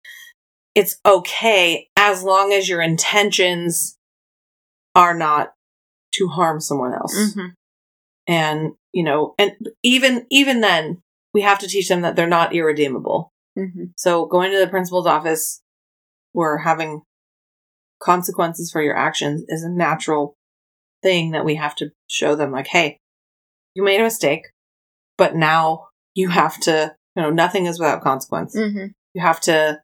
it's 0.75 0.99
okay 1.07 1.88
as 1.97 2.23
long 2.23 2.53
as 2.53 2.69
your 2.69 2.83
intentions 2.83 3.97
are 4.95 5.15
not 5.15 5.53
to 6.15 6.29
harm 6.29 6.61
someone 6.61 6.93
else. 6.93 7.17
Mm-hmm. 7.17 7.47
And, 8.26 8.73
you 8.93 9.05
know, 9.05 9.35
and 9.38 9.53
even, 9.83 10.26
even 10.31 10.61
then, 10.61 10.99
we 11.33 11.43
have 11.43 11.59
to 11.61 11.69
teach 11.69 11.88
them 11.88 12.00
that 12.00 12.17
they're 12.17 12.26
not 12.26 12.55
irredeemable. 12.55 13.31
Mm-hmm. 13.57 13.85
So 13.97 14.26
going 14.26 14.50
to 14.53 14.59
the 14.59 14.67
principal's 14.67 15.07
office 15.07 15.61
or 16.35 16.59
having 16.59 17.03
consequences 18.03 18.71
for 18.71 18.83
your 18.83 18.97
actions 18.97 19.45
is 19.49 19.62
a 19.62 19.71
natural 19.71 20.35
thing 21.03 21.31
that 21.31 21.45
we 21.45 21.55
have 21.55 21.75
to 21.76 21.91
show 22.09 22.35
them 22.35 22.53
like, 22.53 22.67
hey, 22.67 22.99
you 23.75 23.83
made 23.83 24.01
a 24.01 24.05
mistake, 24.05 24.47
but 25.19 25.35
now 25.35 25.89
you 26.15 26.31
have 26.31 26.59
to, 26.61 26.95
you 27.15 27.23
know, 27.23 27.31
nothing 27.31 27.67
is 27.67 27.79
without 27.79 28.03
consequence. 28.03 28.57
Mm-hmm. 28.57 28.87
You 29.15 29.21
have 29.21 29.41
to 29.43 29.81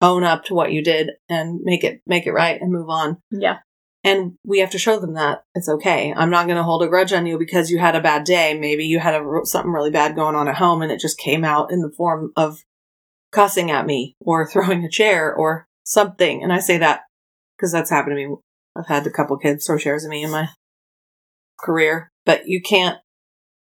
own 0.00 0.24
up 0.24 0.44
to 0.44 0.54
what 0.54 0.72
you 0.72 0.82
did 0.82 1.10
and 1.28 1.60
make 1.62 1.82
it 1.82 2.00
make 2.06 2.26
it 2.26 2.32
right 2.32 2.60
and 2.60 2.72
move 2.72 2.88
on. 2.88 3.18
Yeah. 3.30 3.58
And 4.04 4.34
we 4.44 4.60
have 4.60 4.70
to 4.70 4.78
show 4.78 5.00
them 5.00 5.14
that 5.14 5.42
it's 5.54 5.68
okay. 5.68 6.14
I'm 6.16 6.30
not 6.30 6.46
going 6.46 6.56
to 6.56 6.62
hold 6.62 6.84
a 6.84 6.88
grudge 6.88 7.12
on 7.12 7.26
you 7.26 7.36
because 7.36 7.68
you 7.68 7.78
had 7.78 7.96
a 7.96 8.00
bad 8.00 8.24
day. 8.24 8.56
Maybe 8.56 8.84
you 8.84 9.00
had 9.00 9.14
a, 9.14 9.40
something 9.42 9.72
really 9.72 9.90
bad 9.90 10.14
going 10.14 10.36
on 10.36 10.48
at 10.48 10.54
home 10.54 10.82
and 10.82 10.92
it 10.92 11.00
just 11.00 11.18
came 11.18 11.44
out 11.44 11.72
in 11.72 11.82
the 11.82 11.90
form 11.90 12.32
of 12.36 12.58
cussing 13.32 13.70
at 13.70 13.86
me 13.86 14.14
or 14.20 14.46
throwing 14.50 14.84
a 14.84 14.90
chair 14.90 15.34
or 15.34 15.66
something. 15.84 16.42
And 16.42 16.52
I 16.52 16.60
say 16.60 16.78
that 16.78 17.02
because 17.56 17.72
that's 17.72 17.90
happened 17.90 18.16
to 18.16 18.28
me. 18.28 18.36
I've 18.76 18.86
had 18.86 19.06
a 19.06 19.10
couple 19.10 19.36
kids 19.36 19.66
throw 19.66 19.78
chairs 19.78 20.04
at 20.04 20.10
me 20.10 20.22
in 20.22 20.30
my 20.30 20.48
career, 21.58 22.10
but 22.24 22.46
you 22.46 22.60
can't 22.62 22.98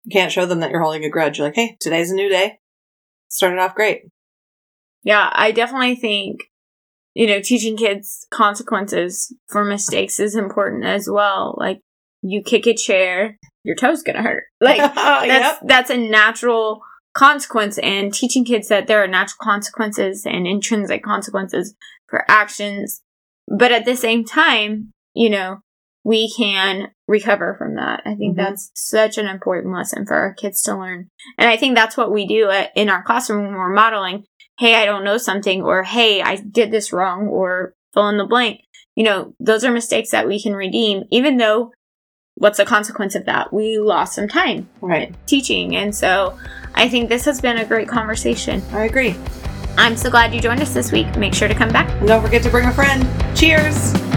you 0.04 0.12
can't 0.12 0.32
show 0.32 0.46
them 0.46 0.60
that 0.62 0.72
you're 0.72 0.82
holding 0.82 1.06
a 1.06 1.10
grudge. 1.10 1.38
You're 1.38 1.48
like, 1.48 1.56
hey, 1.56 1.78
today's 1.80 2.12
a 2.12 2.16
new 2.16 2.30
day. 2.30 2.60
Started 3.28 3.60
off 3.60 3.76
great. 3.76 4.04
Yeah, 5.04 5.30
I 5.32 5.52
definitely 5.52 5.96
think 5.96 6.42
you 7.14 7.28
know, 7.28 7.42
teaching 7.42 7.76
kids 7.76 8.26
consequences 8.32 9.36
for 9.50 9.66
mistakes 9.66 10.20
is 10.20 10.36
important 10.36 10.86
as 10.86 11.10
well. 11.10 11.56
Like 11.58 11.82
you 12.22 12.42
kick 12.42 12.68
a 12.68 12.74
chair, 12.74 13.38
your 13.64 13.76
toe's 13.76 14.04
gonna 14.04 14.24
hurt. 14.24 14.44
Like 14.62 14.78
that's 14.78 15.26
yep. 15.28 15.60
that's 15.66 15.90
a 15.90 15.98
natural 15.98 16.82
consequence 17.14 17.78
and 17.80 18.14
teaching 18.14 18.46
kids 18.46 18.70
that 18.70 18.88
there 18.88 19.04
are 19.04 19.08
natural 19.08 19.40
consequences 19.42 20.26
and 20.26 20.48
intrinsic 20.48 21.04
consequences 21.04 21.76
for 22.08 22.24
actions. 22.30 23.02
But 23.48 23.72
at 23.72 23.86
the 23.86 23.96
same 23.96 24.24
time, 24.24 24.94
you 25.14 25.30
know, 25.30 25.60
we 26.04 26.32
can 26.36 26.92
recover 27.08 27.56
from 27.58 27.76
that. 27.76 28.02
I 28.06 28.16
think 28.16 28.38
mm-hmm. 28.38 28.44
that's 28.44 28.72
such 28.74 29.18
an 29.18 29.28
important 29.28 29.74
lesson 29.74 30.06
for 30.06 30.16
our 30.16 30.34
kids 30.34 30.62
to 30.64 30.78
learn. 30.78 31.10
And 31.38 31.50
I 31.50 31.58
think 31.58 31.76
that's 31.76 31.98
what 31.98 32.12
we 32.12 32.26
do 32.26 32.50
at, 32.50 32.72
in 32.76 32.90
our 32.90 33.04
classroom 33.04 33.44
when 33.44 33.54
we're 33.54 33.74
modeling 33.74 34.26
hey, 34.62 34.76
I 34.76 34.86
don't 34.86 35.04
know 35.04 35.18
something, 35.18 35.64
or 35.64 35.82
hey, 35.82 36.22
I 36.22 36.36
did 36.36 36.70
this 36.70 36.94
wrong, 36.94 37.28
or 37.28 37.74
fill 37.96 38.10
in 38.10 38.18
the 38.18 38.26
blank. 38.26 38.62
You 38.96 39.04
know, 39.04 39.34
those 39.40 39.64
are 39.64 39.72
mistakes 39.72 40.12
that 40.12 40.28
we 40.28 40.40
can 40.40 40.56
redeem, 40.56 41.06
even 41.10 41.38
though 41.38 41.72
what's 42.36 42.58
the 42.58 42.66
consequence 42.66 43.16
of 43.16 43.26
that? 43.26 43.52
We 43.52 43.80
lost 43.80 44.14
some 44.14 44.28
time 44.28 44.70
right. 44.80 45.16
teaching. 45.26 45.76
And 45.76 45.96
so 45.96 46.38
I 46.76 46.88
think 46.90 47.10
this 47.10 47.26
has 47.26 47.42
been 47.42 47.58
a 47.58 47.66
great 47.66 47.88
conversation. 47.88 48.62
I 48.72 48.86
agree. 48.86 49.16
I'm 49.78 49.98
so 49.98 50.12
glad 50.12 50.32
you 50.32 50.40
joined 50.40 50.62
us 50.62 50.76
this 50.76 50.92
week. 50.92 51.18
Make 51.18 51.34
sure 51.34 51.48
to 51.48 51.56
come 51.56 51.70
back. 51.70 51.90
And 52.00 52.08
don't 52.08 52.24
forget 52.24 52.44
to 52.44 52.50
bring 52.50 52.68
a 52.68 52.74
friend. 52.74 53.08
Cheers. 53.36 54.11